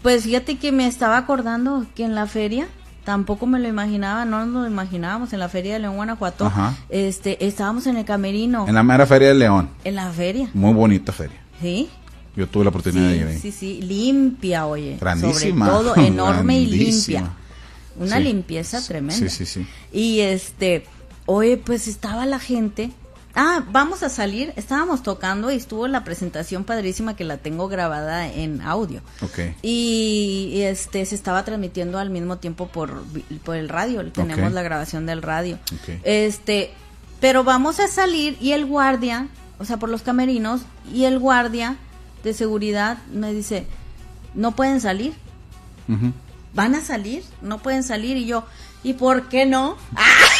[0.00, 2.68] pues fíjate que me estaba acordando que en la feria,
[3.04, 6.76] tampoco me lo imaginaba, no nos lo imaginábamos, en la feria de León, Guanajuato, Ajá.
[6.88, 9.70] este, estábamos en el camerino, En la mera feria de León.
[9.84, 11.40] en la feria, Muy bonita feria.
[11.60, 11.88] ¿sí?
[12.36, 13.38] Yo tuve la oportunidad de ir ahí.
[13.38, 14.96] Sí, sí, limpia, oye.
[15.00, 15.66] Grandísima.
[15.66, 17.30] Sobre todo, enorme y limpia.
[17.96, 18.22] Una Sí.
[18.22, 19.14] limpieza tremenda.
[19.14, 19.66] Sí, sí, sí.
[19.92, 20.86] Y este,
[21.26, 22.90] oye, pues estaba la gente.
[23.34, 24.52] Ah, vamos a salir.
[24.56, 29.00] Estábamos tocando y estuvo la presentación padrísima que la tengo grabada en audio.
[29.20, 29.38] Ok.
[29.62, 33.04] Y, y, este se estaba transmitiendo al mismo tiempo por,
[33.44, 34.04] por el radio.
[34.12, 35.58] Tenemos la grabación del radio.
[35.74, 36.00] Ok.
[36.04, 36.72] Este,
[37.20, 39.28] pero vamos a salir y el guardia,
[39.58, 40.62] o sea, por los camerinos,
[40.92, 41.76] y el guardia
[42.24, 43.66] de seguridad me dice,
[44.34, 45.14] no pueden salir,
[46.54, 48.16] van a salir, no pueden salir.
[48.16, 48.44] Y yo,
[48.82, 49.76] ¿y por qué no?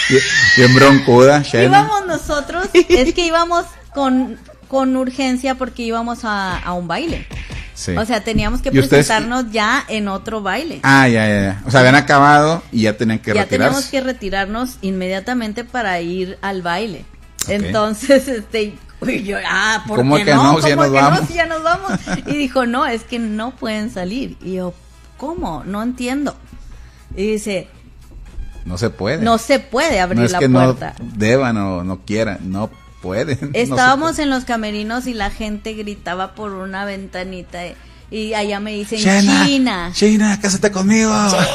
[0.08, 0.22] Bien,
[0.56, 1.42] bien broncuda.
[1.52, 3.64] Íbamos nosotros, es que íbamos
[3.94, 4.38] con,
[4.68, 7.26] con urgencia porque íbamos a, a un baile.
[7.74, 7.96] Sí.
[7.96, 10.80] O sea, teníamos que ¿Y ustedes- presentarnos ya en otro baile.
[10.82, 11.62] Ah, ya, ya, ya.
[11.66, 13.56] O sea, habían acabado y ya tenían que ya retirarse.
[13.58, 17.04] teníamos que retirarnos inmediatamente para ir al baile.
[17.48, 18.76] Entonces, este,
[19.06, 20.52] y yo, ah, ¿por ¿Cómo qué que no?
[20.52, 20.60] no?
[20.60, 21.10] Ya ¿Cómo nos que no?
[21.10, 21.28] vamos.
[21.28, 21.92] Si ya nos vamos.
[22.26, 24.36] Y dijo, no, es que no pueden salir.
[24.42, 24.74] Y yo,
[25.16, 25.64] ¿cómo?
[25.64, 26.36] No entiendo.
[27.16, 27.68] Y dice,
[28.64, 29.22] No se puede.
[29.24, 30.94] no se puede abrir No es la que puerta.
[30.98, 32.38] no deban o no quieran.
[32.50, 32.70] No
[33.02, 33.38] pueden.
[33.42, 34.22] No Estábamos puede.
[34.24, 37.60] en los camerinos y la gente gritaba por una ventanita
[38.10, 39.90] y allá me dicen Shena, China.
[39.94, 41.10] China, cásate conmigo.
[41.30, 41.48] China,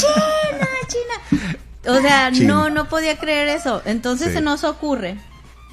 [0.88, 1.56] China.
[1.88, 2.54] O sea, China.
[2.54, 3.82] no, no podía creer eso.
[3.84, 4.34] Entonces Sí.
[4.34, 5.18] se nos ocurre,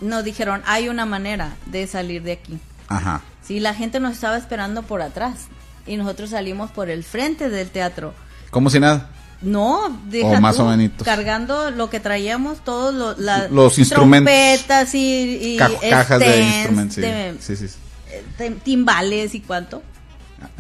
[0.02, 2.58] nos dijeron, hay una manera de salir de aquí.
[2.88, 3.22] Ajá.
[3.44, 5.48] Sí, la gente nos estaba esperando por atrás
[5.86, 8.14] y nosotros salimos por el frente del teatro.
[8.50, 9.10] ¿Cómo si nada?
[9.42, 11.06] No, deja O más tú, o menitos.
[11.06, 14.34] cargando lo que traíamos, todos lo- Los instrumentos.
[14.34, 16.96] trompetas y, y Ca- cajas de stands, instrumentos.
[16.96, 17.02] Sí.
[17.02, 17.76] de- sí, sí, sí.
[18.12, 19.82] eh, tim- timbales y cuánto.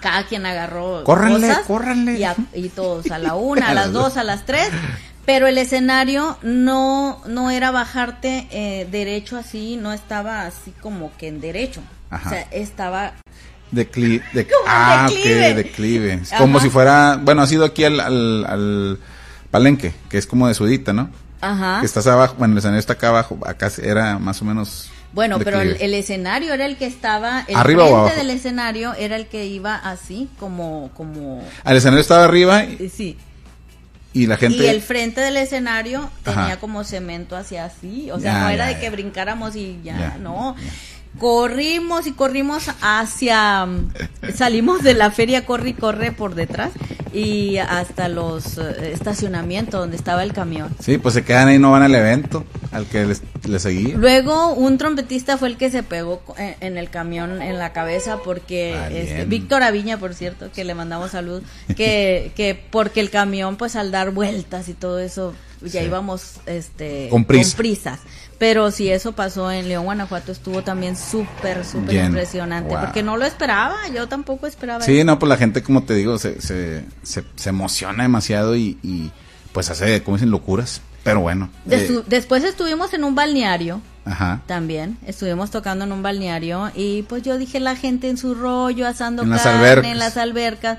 [0.01, 2.19] Cada quien agarró Córranle, cosas córranle.
[2.19, 4.69] Y, a- y todos a la una, a las dos, a las tres.
[5.25, 11.27] Pero el escenario no no era bajarte eh, derecho así, no estaba así como que
[11.27, 11.81] en derecho.
[12.09, 12.27] Ajá.
[12.29, 13.13] O sea, estaba
[13.71, 15.49] Decli de ah, declive.
[15.49, 16.21] ok, declive.
[16.37, 16.65] Como Ajá.
[16.65, 18.99] si fuera, bueno, has ido aquí al, al, al
[19.51, 21.09] palenque, que es como de sudita, ¿no?
[21.41, 21.79] ajá.
[21.79, 24.89] Que estás abajo, bueno, el escenario está acá abajo, acá era más o menos.
[25.11, 28.15] Bueno, pero el, escenario era el que estaba, el ¿Arriba o abajo?
[28.15, 32.91] del escenario era el que iba así, como, como, El escenario estaba arriba y, eh,
[32.93, 33.17] sí.
[34.13, 34.57] y la gente.
[34.57, 38.69] Y el frente del escenario tenía como cemento hacia así, o sea, Ya, no era
[38.69, 40.55] ya, de que brincáramos y ya, Ya, no.
[41.19, 43.67] Corrimos y corrimos hacia,
[44.35, 46.71] salimos de la feria, corre y corre por detrás
[47.13, 50.69] y hasta los eh, estacionamientos donde estaba el camión.
[50.79, 52.45] Sí, pues se quedan ahí, no van al evento.
[52.71, 53.15] al que le,
[53.47, 53.93] le seguí.
[53.93, 57.73] Luego un trompetista fue el que se pegó co- en, en el camión en la
[57.73, 59.25] cabeza porque Ah, este.
[59.25, 61.41] Víctor Aviña, por cierto, que le mandamos salud,
[61.75, 65.87] que, que porque el camión pues al dar vueltas y todo eso ya Sí.
[65.87, 67.57] íbamos este Con prisa.
[67.57, 67.99] prisas.
[68.39, 72.73] Pero si eso pasó en León, Guanajuato, estuvo también súper, súper impresionante.
[72.73, 72.85] Wow.
[72.85, 74.81] Porque no lo esperaba, yo tampoco esperaba.
[74.83, 75.05] Sí, eso.
[75.05, 79.11] no, pues la gente, como te digo, se, se, se, se emociona demasiado y, y,
[79.51, 80.81] pues hace, como dicen, locuras.
[81.03, 81.49] Pero bueno.
[81.67, 83.81] Destu- eh, Después estuvimos en un balneario.
[84.05, 84.41] ajá.
[84.47, 88.87] También estuvimos tocando en un balneario y pues yo dije la gente en su rollo
[88.87, 90.77] asando En carne en las albercas.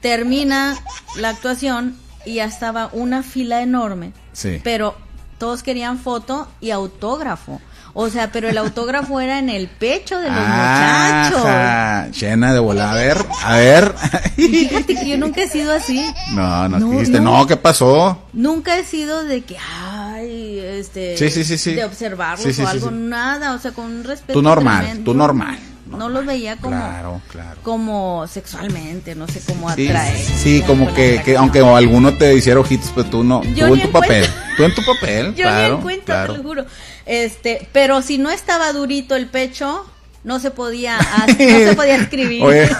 [0.00, 0.76] Termina
[1.16, 4.12] la actuación y ya estaba una fila enorme.
[4.32, 4.60] Sí.
[4.62, 4.96] Pero
[5.44, 7.60] todos querían foto y autógrafo.
[7.92, 11.44] O sea, pero el autógrafo era en el pecho de los muchachos.
[11.44, 12.90] Ajá, Llena de bola.
[12.92, 13.94] A ver, a ver.
[14.38, 16.02] Y fíjate que yo nunca he sido así.
[16.32, 17.36] No, no, No, dijiste, no.
[17.40, 17.46] no.
[17.46, 18.22] ¿qué pasó?
[18.32, 21.74] Nunca he sido de que, ay, este, Sí, sí, sí, sí.
[21.74, 24.32] de observarlos o algo, nada, o sea, con un respeto.
[24.32, 25.12] Tú normal, tremendo.
[25.12, 25.58] tú normal.
[25.96, 27.60] No los veía como, Claro, claro.
[27.62, 30.16] como sexualmente, no sé cómo Sí, atraer.
[30.16, 33.42] sí, como que, que aunque alguno te hiciera ojitos, pero tú no.
[33.54, 34.26] Yo tú en tu papel.
[34.56, 35.68] Tú en tu papel, Yo claro.
[35.68, 36.32] ni en cuenta, claro.
[36.32, 36.66] te lo juro.
[37.06, 39.84] Este, pero si no estaba durito el pecho,
[40.24, 42.42] no se podía, no se podía escribir.
[42.44, 42.70] Oye,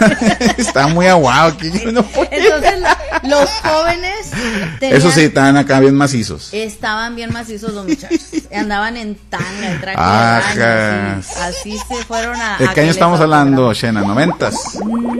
[0.57, 1.71] está muy aguado aquí.
[1.71, 2.05] yo no.
[2.31, 2.79] Entonces,
[3.23, 4.31] los jóvenes
[4.79, 6.49] tenían- Eso sí, estaban acá bien macizos.
[6.53, 8.19] Estaban bien macizos los muchachos.
[8.53, 10.55] Andaban en tanga, en traje Ajas.
[10.55, 11.19] de baño.
[11.19, 12.57] Así, así se fueron a.
[12.57, 13.73] ¿De qué año estamos hablando.
[13.73, 14.01] Shena?
[14.01, 14.55] ¿Noventas?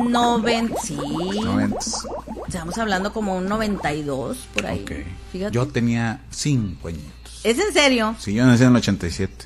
[0.09, 0.97] Noven, sí.
[1.43, 2.05] Noventas.
[2.47, 4.81] Estamos hablando como un 92 por ahí.
[4.83, 4.91] Ok.
[5.31, 5.53] Fíjate.
[5.53, 7.41] Yo tenía cinco añitos.
[7.43, 8.15] ¿Es en serio?
[8.19, 9.45] Sí, yo nací en el 87.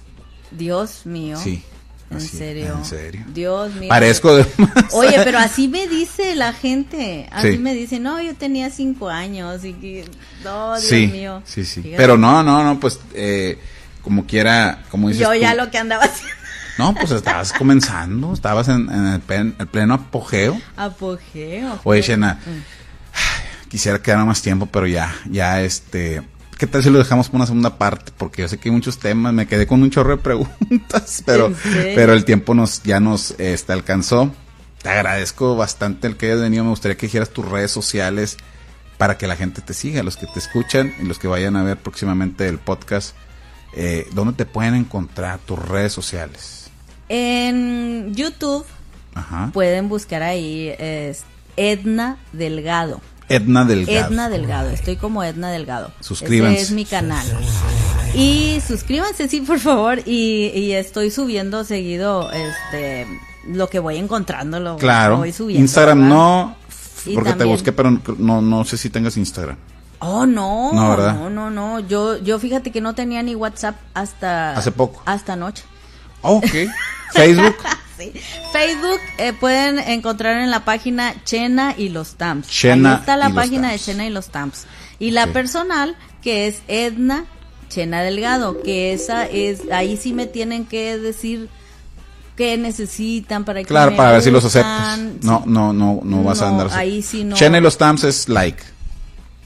[0.51, 1.37] Dios mío.
[1.43, 1.63] Sí.
[2.11, 2.75] ¿En serio?
[2.77, 3.23] En serio.
[3.33, 3.89] Dios mío.
[3.89, 4.71] Parezco de más.
[4.93, 7.27] Oye, pero así me dice la gente.
[7.31, 7.57] Así Sí.
[7.59, 10.05] me dice, no, yo tenía cinco años y que,
[10.43, 11.43] no, Dios sí, mío.
[11.45, 11.81] sí, sí.
[11.83, 11.97] Fíjate.
[12.01, 13.59] Pero no, no, no, pues eh,
[14.01, 15.39] como quiera, como dices Yo tú.
[15.39, 16.35] ya lo que andaba haciendo.
[16.79, 20.59] No, pues estabas comenzando, estabas en, en el, pen- el pleno apogeo.
[20.77, 21.79] Apogeo.
[21.83, 22.39] Oye, Shena,
[23.69, 26.21] quisiera quedar más tiempo, pero ya, ya este...
[26.59, 28.11] ¿Qué tal si lo dejamos por una segunda parte?
[28.17, 31.53] Porque yo sé que hay muchos temas, me quedé con un chorro de preguntas, pero,
[31.95, 34.29] pero el tiempo nos ya nos este, alcanzó.
[34.81, 36.65] Te agradezco bastante el que hayas venido.
[36.65, 38.35] Me gustaría que dijeras tus redes sociales
[38.97, 41.63] para que la gente te siga, los que te escuchan y los que vayan a
[41.63, 43.15] ver próximamente el podcast.
[43.73, 46.69] Eh, ¿Dónde te pueden encontrar tus redes sociales?
[47.07, 48.65] En YouTube
[49.15, 49.49] Ajá.
[49.53, 50.75] pueden buscar ahí
[51.55, 52.99] Edna Delgado.
[53.29, 54.07] Edna Delgado.
[54.09, 55.91] Edna Delgado, estoy como Edna Delgado.
[55.99, 56.55] Suscríbanse.
[56.55, 57.25] Ese es mi canal.
[58.13, 59.99] Y suscríbanse, sí, por favor.
[60.05, 63.07] Y, y estoy subiendo seguido este
[63.47, 64.59] lo que voy encontrando.
[64.59, 65.17] Lo Claro.
[65.17, 66.15] voy subiendo, Instagram ¿verdad?
[66.15, 66.55] no,
[67.13, 69.57] porque te busqué, pero no, no sé si tengas Instagram.
[69.99, 70.71] Oh, no.
[70.73, 71.13] No, ¿verdad?
[71.13, 71.79] No, no, no.
[71.81, 74.53] Yo, yo fíjate que no tenía ni WhatsApp hasta.
[74.57, 75.01] Hace poco.
[75.05, 75.63] Hasta anoche.
[76.21, 76.45] Ok.
[77.13, 77.55] Facebook.
[77.99, 78.13] Sí.
[78.53, 82.47] Facebook eh, pueden encontrar en la página Chena y los Tamps.
[82.47, 83.79] Chena Ahí está la página de.
[83.79, 84.65] Chena y los Tamps.
[84.99, 87.25] Y la personal, que es Edna
[87.69, 91.49] Chena Delgado, que esa es, ahí sí me tienen que decir
[92.35, 94.97] qué necesitan para que Claro, me para ver si los aceptas.
[95.21, 96.77] No, no, no, no vas a No, andar.
[96.79, 97.35] ahí sí no.
[97.35, 98.63] Chena y los Tams es like.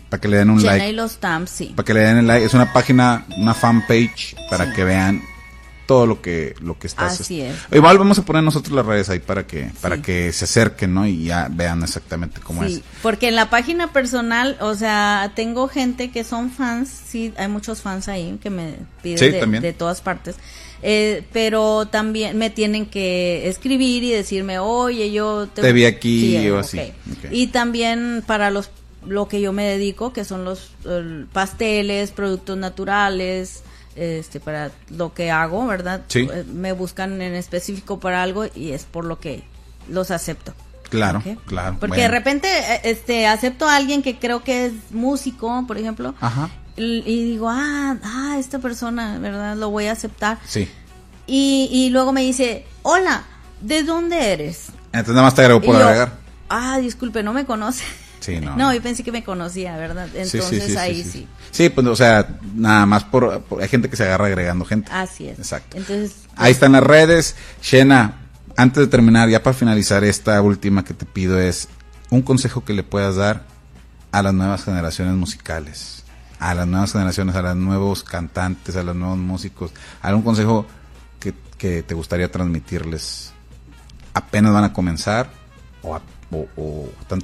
[0.10, 0.90] Para que le den un Chena like.
[0.90, 1.74] y los Tamps, sí.
[1.76, 2.46] Para que le den el like.
[2.46, 5.22] Es una página, una fanpage para que vean
[5.94, 7.22] todo lo que lo que estás.
[7.22, 7.56] Así es.
[7.72, 11.06] Igual vamos a poner nosotros las redes ahí para que para que se acerquen, ¿no?
[11.06, 12.82] Y ya vean exactamente cómo Sí, es.
[13.04, 17.82] porque en la página personal, o sea, tengo gente que son fans, sí, hay muchos
[17.82, 18.74] fans ahí que me
[19.04, 20.36] piden Sí, de, todas partes,
[20.82, 26.50] eh, pero también me tienen que escribir y decirme, oye, yo Te vi aquí Sí,
[26.50, 26.92] o así.
[27.30, 28.72] Y también para los
[29.06, 33.62] lo que yo me dedico, que son los eh, pasteles, productos naturales,
[33.96, 36.02] este para lo que hago, ¿verdad?
[36.08, 36.28] Sí.
[36.32, 39.44] Eh, Me buscan en específico para algo y es por lo que
[39.90, 40.54] los acepto.
[40.90, 41.78] Claro, claro.
[41.80, 42.04] Porque bueno.
[42.04, 46.50] de repente eh, este acepto a alguien que creo que es músico, por ejemplo, Ajá.
[46.78, 49.56] y, digo, ah, ah, esta persona, ¿verdad?
[49.58, 50.38] Lo voy a aceptar.
[50.46, 50.70] Sí.
[51.26, 53.24] Y, y luego me dice, hola,
[53.62, 54.68] ¿de dónde eres?
[54.88, 56.14] Entonces nada más te agrego por Y yo, agregar.
[56.50, 57.84] Ah, disculpe, no me conoce.
[58.24, 58.56] Sí, no.
[58.56, 60.08] No, yo pensé que me conocía, ¿verdad?
[60.16, 61.70] Entonces sí, sí, ahí sí, sí.
[61.70, 64.90] Pues, o sea, nada más por, por- Hay gente que se agarra agregando gente.
[64.94, 65.38] Así es.
[65.40, 65.78] Exacto.
[65.78, 67.36] Entonces, Ahí están las redes.
[67.62, 68.22] Shena,
[68.56, 71.68] antes de terminar, ya para finalizar esta última que te pido es
[72.10, 73.44] un consejo que le puedas dar
[74.12, 76.04] a las nuevas generaciones musicales,
[76.40, 79.72] a las nuevas generaciones, a los nuevos cantantes, a los nuevos músicos,
[80.02, 80.66] algún consejo
[81.20, 83.32] que, que te gustaría transmitirles.
[84.14, 85.30] Apenas van a comenzar
[85.82, 86.02] o, a-
[86.34, 87.22] o- están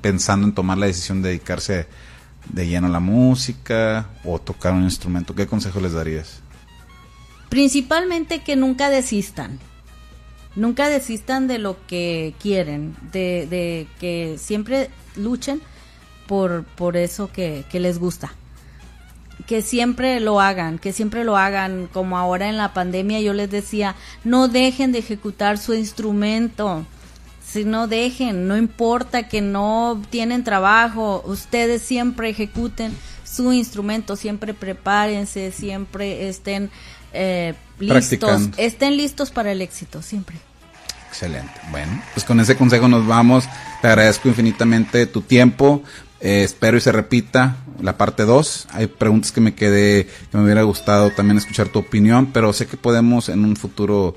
[0.00, 1.86] pensando en tomar la decisión de dedicarse
[2.52, 6.40] de lleno la música o tocar un instrumento, ¿qué consejo les darías?
[7.48, 9.58] Principalmente que nunca desistan.
[10.56, 15.60] Nunca desistan de lo que quieren, de, que siempre luchen
[16.26, 18.32] por, por eso que les gusta
[19.46, 23.50] que siempre lo hagan, que siempre lo hagan, como ahora en la pandemia yo les
[23.50, 23.94] decía,
[24.24, 26.84] no dejen de ejecutar su instrumento,
[27.50, 32.92] si no dejen, no importa que no tienen trabajo, ustedes siempre ejecuten
[33.24, 36.70] su instrumento, siempre prepárense, siempre estén
[37.12, 40.36] eh, listos, estén listos para el éxito, siempre.
[41.08, 41.52] Excelente.
[41.70, 43.44] Bueno, pues con ese consejo nos vamos.
[43.80, 45.82] Te agradezco infinitamente tu tiempo.
[46.20, 48.68] Eh, espero y se repita la parte 2.
[48.72, 52.66] Hay preguntas que me quedé, que me hubiera gustado también escuchar tu opinión, pero sé
[52.66, 54.16] que podemos en un futuro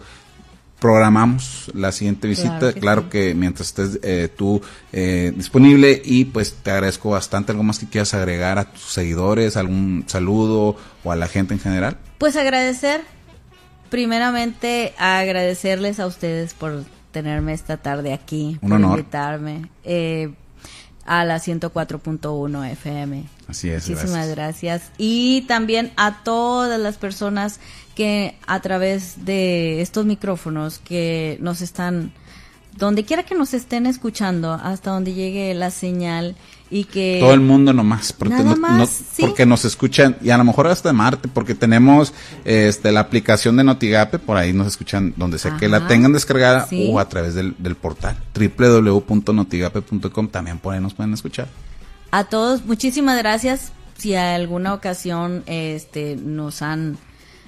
[0.82, 2.74] programamos la siguiente visita.
[2.74, 4.60] Claro que, mientras estés eh, tú
[4.92, 7.52] eh, disponible y pues te agradezco bastante.
[7.52, 9.58] ¿Algo más que quieras agregar a tus seguidores?
[9.58, 11.98] ¿Algún saludo o a la gente en general?
[12.18, 13.02] Pues agradecer,
[13.92, 19.00] primeramente agradecerles a ustedes por tenerme esta tarde aquí, Un por honor.
[19.00, 19.70] invitarme.
[19.84, 20.34] Eh,
[21.06, 23.26] a la 104.1 FM.
[23.48, 23.88] Así es.
[23.90, 24.92] Muchísimas gracias.
[24.98, 27.60] Y también a todas las personas
[28.02, 32.12] que a través de estos micrófonos que nos están,
[32.76, 36.36] donde quiera que nos estén escuchando, hasta donde llegue la señal
[36.72, 39.22] y que todo el mundo nomás porque, Nada más, ¿sí?
[39.22, 42.12] porque nos escuchan y a lo mejor hasta Marte porque tenemos
[42.44, 46.66] este la aplicación de Notigape por ahí nos escuchan donde sea que la tengan descargada
[46.68, 46.88] Sí.
[46.90, 51.48] o a través del, del portal www.notigape.com también por ahí nos pueden escuchar
[52.12, 56.98] a todos muchísimas gracias si a alguna ocasión este nos han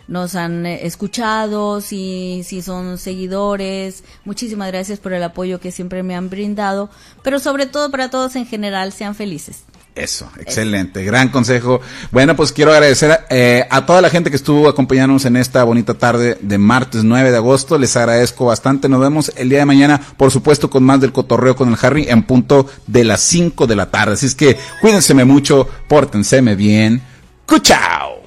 [0.08, 6.04] nos han eh, escuchado, si, si son seguidores, muchísimas gracias por el apoyo que siempre
[6.04, 6.90] me han brindado,
[7.24, 9.64] pero sobre todo para todos en general, sean felices.
[9.96, 11.80] Eso, excelente, gran consejo.
[12.12, 15.94] Bueno, pues quiero agradecer eh, a toda la gente que estuvo acompañándonos en esta bonita
[15.94, 17.78] tarde de martes 9 de agosto.
[17.78, 18.90] Les agradezco bastante.
[18.90, 22.08] Nos vemos el día de mañana, por supuesto, con más del cotorreo con el Harry
[22.10, 24.14] en punto de las 5 de la tarde.
[24.14, 27.04] Así es que cuídense mucho, pórtenseme bien.
[27.46, 28.23] ¡Cuchao!